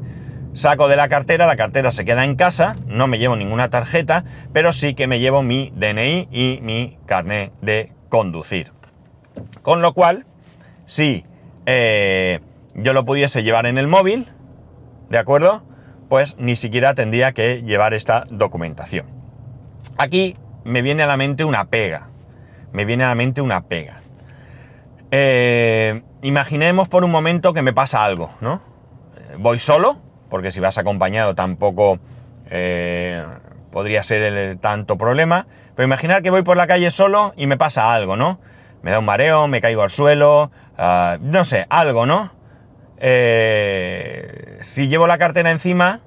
saco 0.58 0.88
de 0.88 0.96
la 0.96 1.08
cartera, 1.08 1.46
la 1.46 1.56
cartera 1.56 1.92
se 1.92 2.06
queda 2.06 2.26
en 2.26 2.36
casa, 2.36 2.76
no 2.88 3.08
me 3.08 3.20
llevo 3.20 3.36
ninguna 3.36 3.70
tarjeta, 3.70 4.24
pero 4.54 4.74
sí 4.74 4.94
que 4.94 5.08
me 5.08 5.20
llevo 5.20 5.44
mi 5.44 5.72
DNI 5.76 6.28
y 6.32 6.60
mi 6.62 6.98
carnet 7.06 7.54
de 7.62 7.92
conducir. 8.10 8.72
Con 9.62 9.82
lo 9.82 9.94
cual, 9.94 10.26
si 10.86 11.26
eh, 11.66 12.40
yo 12.74 12.94
lo 12.94 13.06
pudiese 13.06 13.44
llevar 13.44 13.66
en 13.66 13.78
el 13.78 13.88
móvil, 13.88 14.28
¿de 15.10 15.18
acuerdo? 15.18 15.64
Pues 16.10 16.36
ni 16.40 16.56
siquiera 16.56 16.96
tendría 16.96 17.34
que 17.34 17.62
llevar 17.62 17.94
esta 17.94 18.26
documentación. 18.30 19.06
Aquí 19.98 20.38
me 20.64 20.82
viene 20.82 21.04
a 21.04 21.08
la 21.08 21.18
mente 21.18 21.44
una 21.44 21.66
pega 21.66 22.08
me 22.72 22.86
viene 22.86 23.04
a 23.04 23.10
la 23.10 23.16
mente 23.16 23.42
una 23.42 23.62
pega. 23.62 24.02
Eh, 25.12 26.02
imaginemos 26.22 26.90
por 26.90 27.04
un 27.04 27.12
momento 27.12 27.54
que 27.54 27.62
me 27.62 27.74
pasa 27.74 28.04
algo, 28.04 28.32
¿no? 28.42 28.62
Eh, 29.16 29.36
voy 29.40 29.60
solo, 29.60 29.98
porque 30.30 30.52
si 30.52 30.60
vas 30.60 30.78
acompañado 30.78 31.36
tampoco 31.36 32.00
eh, 32.50 33.24
podría 33.72 34.04
ser 34.04 34.22
el, 34.22 34.60
tanto 34.60 34.98
problema, 34.98 35.48
pero 35.76 35.86
imaginar 35.86 36.24
que 36.24 36.30
voy 36.30 36.44
por 36.44 36.58
la 36.58 36.68
calle 36.68 36.92
solo 36.92 37.34
y 37.38 37.48
me 37.48 37.58
pasa 37.58 37.94
algo, 37.94 38.16
¿no? 38.16 38.40
Me 38.82 38.92
da 38.92 39.00
un 39.00 39.06
mareo, 39.06 39.48
me 39.48 39.62
caigo 39.62 39.84
al 39.84 39.90
suelo, 39.90 40.52
ah, 40.78 41.18
no 41.22 41.46
sé, 41.46 41.66
algo, 41.70 42.06
¿no? 42.06 42.36
si 43.00 44.88
llevo 44.88 45.06
la 45.06 45.20
cartera 45.20 45.52
encima, 45.52 46.02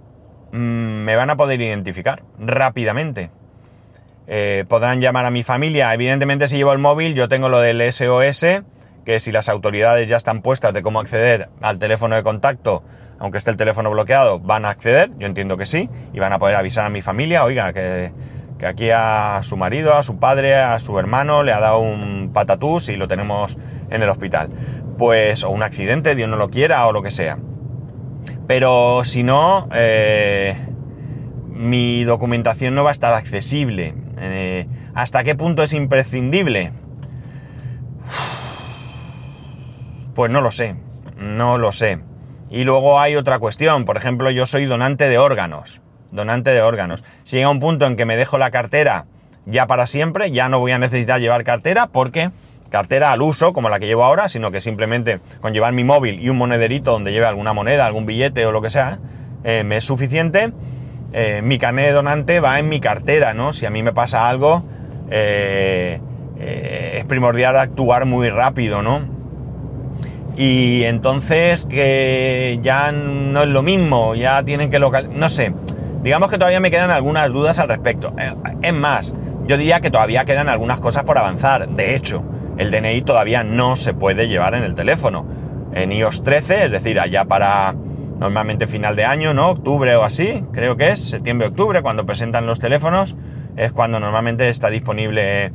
mm, 0.51 0.57
me 0.57 1.15
van 1.15 1.31
a 1.31 1.37
poder 1.37 1.61
identificar 1.61 2.25
rápidamente. 2.37 3.31
Eh, 4.33 4.65
podrán 4.69 5.01
llamar 5.01 5.25
a 5.25 5.33
mi 5.33 5.43
familia. 5.43 5.93
Evidentemente 5.93 6.47
si 6.47 6.57
llevo 6.57 6.73
el 6.73 6.79
móvil 6.79 7.15
yo 7.15 7.29
tengo 7.29 7.49
lo 7.49 7.59
del 7.59 7.81
SOS, 7.93 8.63
que 9.05 9.19
si 9.19 9.33
las 9.33 9.49
autoridades 9.49 10.09
ya 10.09 10.17
están 10.17 10.41
puestas 10.41 10.73
de 10.73 10.83
cómo 10.83 11.01
acceder 11.01 11.49
al 11.61 11.81
teléfono 11.81 12.15
de 12.15 12.23
contacto, 12.23 12.85
aunque 13.21 13.39
esté 13.39 13.51
el 13.51 13.57
teléfono 13.57 13.91
bloqueado, 13.91 14.41
van 14.41 14.65
a 14.65 14.71
acceder, 14.71 15.11
yo 15.19 15.27
entiendo 15.27 15.57
que 15.57 15.67
sí, 15.67 15.89
y 16.13 16.19
van 16.19 16.33
a 16.33 16.39
poder 16.39 16.57
avisar 16.57 16.87
a 16.87 16.89
mi 16.89 17.03
familia, 17.03 17.45
oiga, 17.45 17.73
que, 17.73 18.13
que 18.59 18.67
aquí 18.67 18.91
a 18.91 19.41
su 19.43 19.57
marido, 19.57 19.95
a 19.95 20.03
su 20.03 20.19
padre, 20.19 20.57
a 20.57 20.79
su 20.81 20.99
hermano 20.99 21.43
le 21.43 21.53
ha 21.53 21.61
dado 21.61 21.81
un 21.81 22.31
patatús 22.33 22.89
y 22.89 22.97
lo 22.97 23.09
tenemos 23.09 23.57
en 23.91 24.03
el 24.03 24.09
hospital. 24.09 24.49
Pues, 24.99 25.45
o 25.45 25.51
un 25.51 25.63
accidente, 25.63 26.15
Dios 26.15 26.29
no 26.29 26.37
lo 26.37 26.49
quiera, 26.49 26.87
o 26.87 26.93
lo 26.93 27.03
que 27.03 27.11
sea. 27.11 27.39
Pero 28.47 29.05
si 29.05 29.23
no, 29.23 29.69
eh, 29.73 30.57
mi 31.49 32.05
documentación 32.05 32.75
no 32.75 32.85
va 32.85 32.91
a 32.91 32.93
estar 32.93 33.13
accesible. 33.13 33.95
Eh, 34.19 34.67
¿Hasta 34.95 35.25
qué 35.25 35.35
punto 35.35 35.63
es 35.63 35.73
imprescindible? 35.73 36.73
Pues 40.15 40.31
no 40.31 40.41
lo 40.41 40.51
sé, 40.53 40.77
no 41.17 41.59
lo 41.59 41.71
sé. 41.73 42.10
Y 42.51 42.65
luego 42.65 42.99
hay 42.99 43.15
otra 43.15 43.39
cuestión, 43.39 43.85
por 43.85 43.97
ejemplo, 43.97 44.31
yo 44.31 44.45
soy 44.45 44.67
donante 44.67 45.09
de 45.09 45.19
órganos, 45.19 45.81
donante 46.11 46.51
de 46.51 46.63
órganos. 46.63 47.05
Si 47.23 47.37
llega 47.37 47.49
un 47.49 47.61
punto 47.61 47.87
en 47.87 47.97
que 47.97 48.05
me 48.05 48.17
dejo 48.17 48.39
la 48.39 48.51
cartera 48.51 49.07
ya 49.47 49.67
para 49.67 49.87
siempre, 49.87 50.33
ya 50.33 50.49
no 50.49 50.59
voy 50.59 50.73
a 50.73 50.79
necesitar 50.79 51.21
llevar 51.21 51.45
cartera 51.45 51.87
porque 51.87 52.31
cartera 52.71 53.13
al 53.13 53.23
uso, 53.23 53.53
como 53.53 53.69
la 53.69 53.79
que 53.79 53.87
llevo 53.87 54.05
ahora, 54.05 54.29
sino 54.29 54.51
que 54.51 54.61
simplemente 54.61 55.21
con 55.41 55.53
llevar 55.53 55.73
mi 55.73 55.85
móvil 55.85 56.21
y 56.21 56.29
un 56.29 56.39
monederito 56.39 56.91
donde 56.93 57.13
lleve 57.13 57.27
alguna 57.27 57.53
moneda, 57.53 57.87
algún 57.87 58.07
billete 58.07 58.45
o 58.47 58.53
lo 58.53 58.63
que 58.63 58.71
sea, 58.71 58.99
eh, 59.45 59.63
me 59.65 59.77
es 59.77 59.85
suficiente. 59.85 60.53
Eh, 61.13 61.43
mi 61.43 61.59
carnet 61.59 61.87
de 61.87 61.93
donante 61.93 62.41
va 62.41 62.59
en 62.59 62.69
mi 62.69 62.81
cartera, 62.81 63.35
¿no? 63.35 63.53
Si 63.53 63.67
a 63.67 63.71
mí 63.71 63.83
me 63.83 63.93
pasa 63.93 64.29
algo, 64.29 64.65
eh, 65.11 66.01
es 66.37 67.05
primordial 67.05 67.57
actuar 67.57 68.07
muy 68.07 68.31
rápido, 68.31 68.83
¿no? 68.83 69.20
Y 70.41 70.85
entonces 70.85 71.67
que 71.67 72.61
ya 72.63 72.93
no 72.93 73.43
es 73.43 73.49
lo 73.49 73.61
mismo, 73.61 74.15
ya 74.15 74.43
tienen 74.43 74.71
que 74.71 74.79
local... 74.79 75.11
No 75.13 75.29
sé, 75.29 75.53
digamos 76.03 76.31
que 76.31 76.39
todavía 76.39 76.61
me 76.61 76.71
quedan 76.71 76.91
algunas 76.91 77.31
dudas 77.31 77.59
al 77.59 77.69
respecto. 77.69 78.15
Es 78.63 78.73
más, 78.73 79.13
yo 79.47 79.59
diría 79.59 79.81
que 79.81 79.91
todavía 79.91 80.25
quedan 80.25 80.49
algunas 80.49 80.81
cosas 80.81 81.05
por 81.05 81.19
avanzar. 81.19 81.69
De 81.69 81.95
hecho, 81.95 82.25
el 82.57 82.71
DNI 82.71 83.03
todavía 83.03 83.45
no 83.45 83.77
se 83.77 83.93
puede 83.93 84.29
llevar 84.29 84.55
en 84.55 84.63
el 84.63 84.75
teléfono. 84.75 85.27
En 85.75 85.93
iOS 85.93 86.25
13, 86.25 86.65
es 86.65 86.71
decir, 86.71 86.99
allá 86.99 87.27
para 87.27 87.75
normalmente 88.19 88.67
final 88.67 88.97
de 88.97 89.05
año, 89.05 89.35
¿no? 89.35 89.51
Octubre 89.51 89.95
o 89.97 90.05
así, 90.05 90.43
creo 90.55 90.75
que 90.79 90.89
es, 90.89 91.01
septiembre-octubre, 91.01 91.83
cuando 91.83 92.07
presentan 92.07 92.47
los 92.47 92.61
teléfonos, 92.61 93.15
es 93.59 93.73
cuando 93.73 94.01
normalmente 94.01 94.49
está 94.49 94.71
disponible 94.71 95.53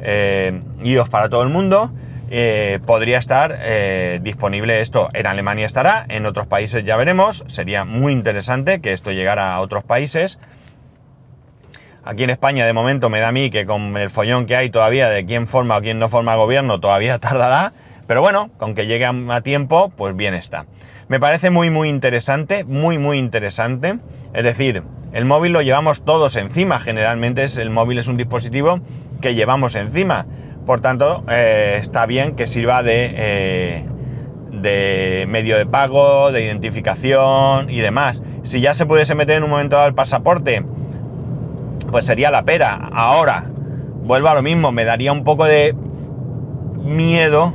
eh, 0.00 0.60
iOS 0.84 1.08
para 1.08 1.30
todo 1.30 1.42
el 1.42 1.48
mundo. 1.48 1.90
Eh, 2.28 2.80
podría 2.84 3.18
estar 3.18 3.58
eh, 3.60 4.18
disponible 4.22 4.80
esto. 4.80 5.08
En 5.12 5.26
Alemania 5.26 5.66
estará, 5.66 6.04
en 6.08 6.26
otros 6.26 6.46
países 6.46 6.84
ya 6.84 6.96
veremos. 6.96 7.44
Sería 7.46 7.84
muy 7.84 8.12
interesante 8.12 8.80
que 8.80 8.92
esto 8.92 9.12
llegara 9.12 9.54
a 9.54 9.60
otros 9.60 9.84
países. 9.84 10.38
Aquí 12.04 12.22
en 12.22 12.30
España 12.30 12.66
de 12.66 12.72
momento 12.72 13.10
me 13.10 13.18
da 13.18 13.28
a 13.28 13.32
mí 13.32 13.50
que 13.50 13.66
con 13.66 13.96
el 13.96 14.10
follón 14.10 14.46
que 14.46 14.54
hay 14.54 14.70
todavía 14.70 15.08
de 15.08 15.24
quién 15.24 15.48
forma 15.48 15.76
o 15.76 15.80
quién 15.80 15.98
no 15.98 16.08
forma 16.08 16.36
gobierno 16.36 16.78
todavía 16.78 17.18
tardará, 17.20 17.72
pero 18.06 18.20
bueno, 18.20 18.50
con 18.58 18.74
que 18.74 18.86
llegue 18.86 19.04
a 19.04 19.40
tiempo, 19.40 19.92
pues 19.96 20.14
bien 20.14 20.34
está. 20.34 20.66
Me 21.08 21.18
parece 21.18 21.50
muy 21.50 21.70
muy 21.70 21.88
interesante, 21.88 22.64
muy 22.64 22.98
muy 22.98 23.18
interesante. 23.18 23.98
Es 24.34 24.44
decir, 24.44 24.84
el 25.12 25.24
móvil 25.24 25.52
lo 25.52 25.62
llevamos 25.62 26.04
todos 26.04 26.36
encima, 26.36 26.78
generalmente 26.78 27.44
es, 27.44 27.56
el 27.56 27.70
móvil 27.70 27.98
es 27.98 28.06
un 28.06 28.16
dispositivo 28.16 28.80
que 29.20 29.34
llevamos 29.34 29.74
encima. 29.74 30.26
Por 30.66 30.80
tanto, 30.80 31.22
eh, 31.30 31.76
está 31.80 32.06
bien 32.06 32.34
que 32.34 32.48
sirva 32.48 32.82
de, 32.82 33.14
eh, 33.16 33.84
de 34.50 35.24
medio 35.28 35.56
de 35.56 35.64
pago, 35.64 36.32
de 36.32 36.42
identificación 36.42 37.70
y 37.70 37.78
demás. 37.78 38.20
Si 38.42 38.60
ya 38.60 38.74
se 38.74 38.84
pudiese 38.84 39.14
meter 39.14 39.36
en 39.36 39.44
un 39.44 39.50
momento 39.50 39.76
dado 39.76 39.86
el 39.86 39.94
pasaporte, 39.94 40.64
pues 41.92 42.04
sería 42.04 42.32
la 42.32 42.44
pera. 42.44 42.88
Ahora, 42.92 43.44
vuelvo 44.02 44.28
a 44.28 44.34
lo 44.34 44.42
mismo, 44.42 44.72
me 44.72 44.84
daría 44.84 45.12
un 45.12 45.22
poco 45.22 45.44
de 45.44 45.72
miedo 46.82 47.52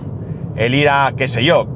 el 0.56 0.74
ir 0.74 0.88
a, 0.88 1.12
qué 1.18 1.28
sé 1.28 1.44
yo, 1.44 1.68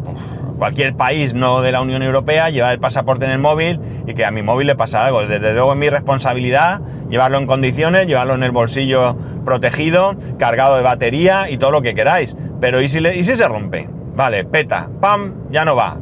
cualquier 0.57 0.95
país 0.95 1.33
no 1.33 1.61
de 1.61 1.71
la 1.71 1.81
Unión 1.81 2.03
Europea, 2.03 2.49
llevar 2.49 2.73
el 2.73 2.79
pasaporte 2.79 3.25
en 3.25 3.31
el 3.31 3.39
móvil 3.39 3.79
y 4.07 4.13
que 4.13 4.25
a 4.25 4.31
mi 4.31 4.41
móvil 4.41 4.67
le 4.67 4.75
pasa 4.75 5.05
algo. 5.05 5.25
Desde 5.25 5.53
luego 5.53 5.73
es 5.73 5.79
mi 5.79 5.89
responsabilidad 5.89 6.81
llevarlo 7.09 7.37
en 7.37 7.47
condiciones, 7.47 8.07
llevarlo 8.07 8.35
en 8.35 8.43
el 8.43 8.51
bolsillo 8.51 9.17
protegido, 9.45 10.15
cargado 10.39 10.75
de 10.77 10.83
batería 10.83 11.49
y 11.49 11.57
todo 11.57 11.71
lo 11.71 11.81
que 11.81 11.93
queráis. 11.93 12.35
Pero 12.59 12.81
¿y 12.81 12.87
si, 12.87 12.99
¿y 12.99 13.23
si 13.23 13.35
se 13.35 13.47
rompe? 13.47 13.89
Vale, 14.15 14.45
peta, 14.45 14.89
pam, 15.01 15.33
ya 15.51 15.65
no 15.65 15.75
va. 15.75 15.97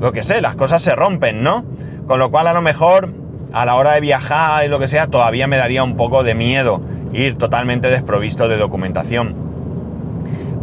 Lo 0.00 0.12
que 0.12 0.22
sé, 0.22 0.40
las 0.40 0.56
cosas 0.56 0.82
se 0.82 0.94
rompen, 0.94 1.42
¿no? 1.42 1.64
Con 2.06 2.18
lo 2.18 2.30
cual 2.30 2.48
a 2.48 2.52
lo 2.52 2.60
mejor 2.60 3.14
a 3.52 3.64
la 3.64 3.76
hora 3.76 3.92
de 3.92 4.00
viajar 4.00 4.64
y 4.64 4.68
lo 4.68 4.78
que 4.78 4.88
sea, 4.88 5.06
todavía 5.06 5.46
me 5.46 5.56
daría 5.56 5.84
un 5.84 5.96
poco 5.96 6.24
de 6.24 6.34
miedo 6.34 6.82
ir 7.12 7.36
totalmente 7.36 7.88
desprovisto 7.88 8.48
de 8.48 8.56
documentación. 8.56 9.41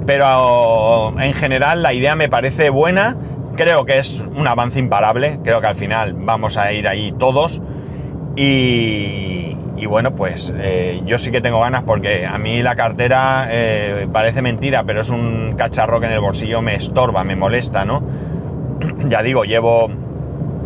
Pero 0.09 1.13
en 1.21 1.35
general 1.35 1.83
la 1.83 1.93
idea 1.93 2.15
me 2.15 2.29
parece 2.29 2.71
buena, 2.71 3.15
creo 3.55 3.85
que 3.85 3.99
es 3.99 4.19
un 4.19 4.47
avance 4.47 4.79
imparable, 4.79 5.39
creo 5.43 5.61
que 5.61 5.67
al 5.67 5.75
final 5.75 6.15
vamos 6.15 6.57
a 6.57 6.73
ir 6.73 6.87
ahí 6.87 7.11
todos. 7.11 7.61
Y, 8.35 9.55
bueno, 9.87 10.15
pues 10.15 10.51
eh, 10.57 11.03
yo 11.05 11.19
sí 11.19 11.29
que 11.29 11.41
tengo 11.41 11.59
ganas 11.59 11.83
porque 11.83 12.25
a 12.25 12.39
mí 12.39 12.63
la 12.63 12.75
cartera 12.75 13.49
eh, 13.51 14.07
parece 14.11 14.41
mentira, 14.41 14.83
pero 14.83 15.01
es 15.01 15.09
un 15.09 15.53
cacharro 15.55 15.99
que 15.99 16.07
en 16.07 16.13
el 16.13 16.21
bolsillo 16.21 16.63
me 16.63 16.73
estorba, 16.73 17.23
me 17.23 17.35
molesta, 17.35 17.85
¿no? 17.85 18.01
ya 19.05 19.21
digo, 19.21 19.43
llevo 19.43 19.91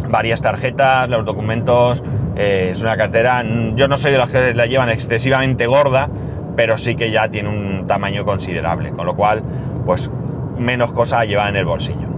varias 0.07 0.41
tarjetas, 0.41 1.09
los 1.09 1.25
documentos, 1.25 2.01
eh, 2.37 2.69
es 2.71 2.81
una 2.81 2.95
cartera, 2.95 3.43
yo 3.75 3.89
no 3.89 3.97
soy 3.97 4.13
de 4.13 4.19
los 4.19 4.29
que 4.29 4.53
la 4.53 4.67
llevan 4.67 4.87
excesivamente 4.87 5.67
gorda, 5.67 6.09
pero 6.55 6.77
sí 6.77 6.95
que 6.95 7.11
ya 7.11 7.29
tiene 7.29 7.49
un 7.49 7.87
tamaño 7.87 8.25
considerable, 8.25 8.91
con 8.91 9.05
lo 9.05 9.15
cual, 9.15 9.43
pues 9.85 10.09
menos 10.57 10.93
cosa 10.93 11.19
a 11.19 11.25
llevar 11.25 11.49
en 11.49 11.55
el 11.57 11.65
bolsillo. 11.65 12.13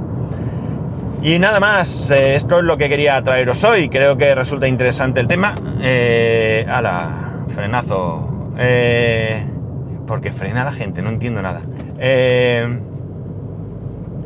Y 1.21 1.39
nada 1.39 1.59
más, 1.59 2.11
eh, 2.11 2.35
esto 2.35 2.59
es 2.59 2.63
lo 2.63 2.77
que 2.77 2.87
quería 2.87 3.19
traeros 3.23 3.63
hoy, 3.63 3.89
creo 3.89 4.15
que 4.15 4.35
resulta 4.35 4.67
interesante 4.67 5.19
el 5.19 5.27
tema. 5.27 5.55
Eh, 5.81 6.65
ala, 6.69 7.43
frenazo. 7.53 8.51
Eh, 8.59 9.43
porque 10.05 10.31
frena 10.31 10.63
la 10.63 10.71
gente, 10.71 11.01
no 11.01 11.09
entiendo 11.09 11.41
nada. 11.41 11.61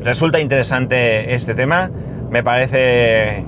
resulta 0.02 0.39
interesante 0.39 1.34
este 1.34 1.56
tema, 1.56 1.89
me 2.30 2.43
parece 2.43 3.45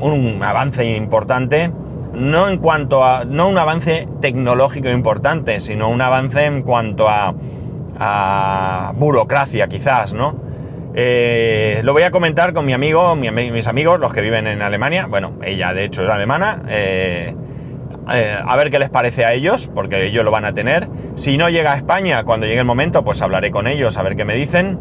un 0.00 0.42
avance 0.42 0.84
importante, 0.96 1.70
no 2.14 2.48
en 2.48 2.58
cuanto 2.58 3.04
a, 3.04 3.24
no 3.24 3.48
un 3.48 3.58
avance 3.58 4.08
tecnológico 4.20 4.90
importante, 4.90 5.60
sino 5.60 5.88
un 5.88 6.00
avance 6.00 6.44
en 6.44 6.62
cuanto 6.62 7.08
a, 7.08 7.34
a 7.98 8.92
burocracia 8.96 9.68
quizás, 9.68 10.12
¿no? 10.12 10.40
Eh, 10.94 11.80
lo 11.84 11.94
voy 11.94 12.02
a 12.02 12.10
comentar 12.10 12.52
con 12.52 12.66
mi 12.66 12.74
amigo, 12.74 13.16
mis 13.16 13.66
amigos, 13.66 13.98
los 13.98 14.12
que 14.12 14.20
viven 14.20 14.46
en 14.46 14.60
Alemania, 14.60 15.06
bueno, 15.06 15.34
ella 15.42 15.72
de 15.72 15.84
hecho 15.84 16.02
es 16.02 16.10
alemana, 16.10 16.62
eh, 16.68 17.34
eh, 18.12 18.36
a 18.44 18.56
ver 18.56 18.70
qué 18.70 18.78
les 18.78 18.90
parece 18.90 19.24
a 19.24 19.32
ellos, 19.32 19.70
porque 19.74 20.06
ellos 20.06 20.24
lo 20.24 20.30
van 20.30 20.44
a 20.44 20.52
tener. 20.52 20.88
Si 21.14 21.38
no 21.38 21.48
llega 21.48 21.72
a 21.72 21.76
España, 21.76 22.24
cuando 22.24 22.46
llegue 22.46 22.58
el 22.58 22.66
momento, 22.66 23.04
pues 23.04 23.22
hablaré 23.22 23.50
con 23.50 23.66
ellos 23.66 23.96
a 23.96 24.02
ver 24.02 24.16
qué 24.16 24.24
me 24.24 24.34
dicen. 24.34 24.78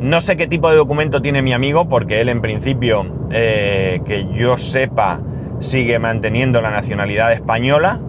No 0.00 0.20
sé 0.20 0.36
qué 0.36 0.48
tipo 0.48 0.68
de 0.68 0.76
documento 0.76 1.22
tiene 1.22 1.42
mi 1.42 1.52
amigo, 1.52 1.88
porque 1.88 2.20
él 2.20 2.28
en 2.28 2.40
principio, 2.40 3.28
que 3.30 4.26
yo 4.32 4.58
sepa, 4.58 5.20
sigue 5.62 5.98
manteniendo 5.98 6.60
la 6.60 6.70
nacionalidad 6.70 7.32
española, 7.32 8.00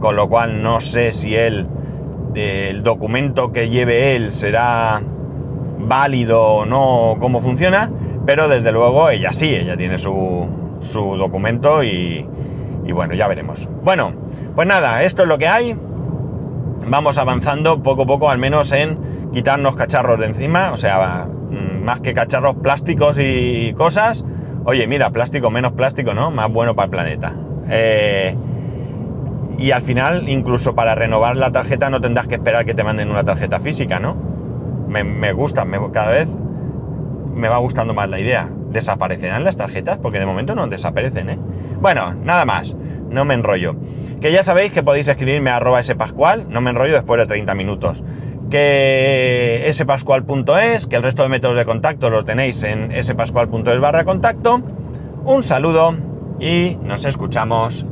con 0.00 0.16
lo 0.16 0.28
cual 0.28 0.62
no 0.62 0.80
sé 0.80 1.12
si 1.12 1.34
él, 1.34 1.66
el 2.34 2.82
documento 2.82 3.52
que 3.52 3.70
lleve 3.70 4.14
él 4.16 4.32
será 4.32 5.02
válido 5.78 6.42
o 6.42 6.66
no, 6.66 7.16
cómo 7.18 7.40
funciona, 7.40 7.90
pero 8.26 8.48
desde 8.48 8.70
luego 8.70 9.08
ella 9.10 9.32
sí, 9.32 9.54
ella 9.54 9.76
tiene 9.76 9.98
su, 9.98 10.48
su 10.80 11.16
documento 11.16 11.82
y, 11.82 12.26
y 12.84 12.92
bueno, 12.92 13.14
ya 13.14 13.26
veremos. 13.28 13.68
Bueno, 13.82 14.12
pues 14.54 14.68
nada, 14.68 15.02
esto 15.02 15.22
es 15.22 15.28
lo 15.28 15.38
que 15.38 15.48
hay. 15.48 15.76
Vamos 16.86 17.18
avanzando 17.18 17.82
poco 17.82 18.02
a 18.02 18.06
poco, 18.06 18.30
al 18.30 18.38
menos 18.38 18.72
en 18.72 19.30
quitarnos 19.32 19.74
cacharros 19.74 20.18
de 20.18 20.26
encima, 20.26 20.72
o 20.72 20.76
sea, 20.76 21.26
mm, 21.26 21.82
más 21.82 22.00
que 22.00 22.14
cacharros 22.14 22.56
plásticos 22.56 23.16
y 23.18 23.72
cosas. 23.74 24.24
Oye, 24.64 24.86
mira, 24.86 25.10
plástico, 25.10 25.50
menos 25.50 25.72
plástico, 25.72 26.12
¿no? 26.12 26.30
Más 26.30 26.50
bueno 26.52 26.74
para 26.74 26.84
el 26.84 26.90
planeta. 26.90 27.34
Eh, 27.70 28.36
y 29.58 29.70
al 29.70 29.82
final, 29.82 30.28
incluso 30.28 30.74
para 30.74 30.94
renovar 30.94 31.36
la 31.36 31.50
tarjeta 31.50 31.88
no 31.90 32.00
tendrás 32.00 32.26
que 32.28 32.34
esperar 32.34 32.64
que 32.66 32.74
te 32.74 32.84
manden 32.84 33.10
una 33.10 33.24
tarjeta 33.24 33.60
física, 33.60 33.98
¿no? 33.98 34.16
Me, 34.88 35.32
gusta, 35.32 35.64
me, 35.64 35.78
cada 35.92 36.10
vez 36.10 36.28
me 37.34 37.48
va 37.48 37.58
gustando 37.58 37.94
más 37.94 38.08
la 38.08 38.20
idea. 38.20 38.50
¿Desaparecerán 38.70 39.44
las 39.44 39.56
tarjetas? 39.56 39.98
Porque 39.98 40.18
de 40.18 40.26
momento 40.26 40.54
no 40.54 40.66
desaparecen, 40.66 41.30
¿eh? 41.30 41.38
Bueno, 41.80 42.14
nada 42.14 42.44
más, 42.44 42.76
no 43.08 43.24
me 43.24 43.34
enrollo. 43.34 43.76
Que 44.20 44.32
ya 44.32 44.42
sabéis 44.42 44.72
que 44.72 44.82
podéis 44.82 45.08
escribirme 45.08 45.50
a 45.50 45.56
arroba 45.56 45.82
spascual, 45.82 46.46
no 46.50 46.60
me 46.60 46.70
enrollo 46.70 46.94
después 46.94 47.20
de 47.20 47.26
30 47.26 47.54
minutos 47.54 48.02
que 48.50 49.70
spascual.es, 49.72 50.86
que 50.86 50.96
el 50.96 51.02
resto 51.02 51.22
de 51.22 51.28
métodos 51.28 51.56
de 51.56 51.64
contacto 51.64 52.10
los 52.10 52.24
tenéis 52.24 52.62
en 52.62 52.92
spascual.es 53.02 53.80
barra 53.80 54.04
contacto. 54.04 54.60
Un 55.24 55.42
saludo 55.42 55.96
y 56.40 56.76
nos 56.82 57.04
escuchamos 57.04 57.86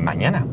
mañana. 0.00 0.44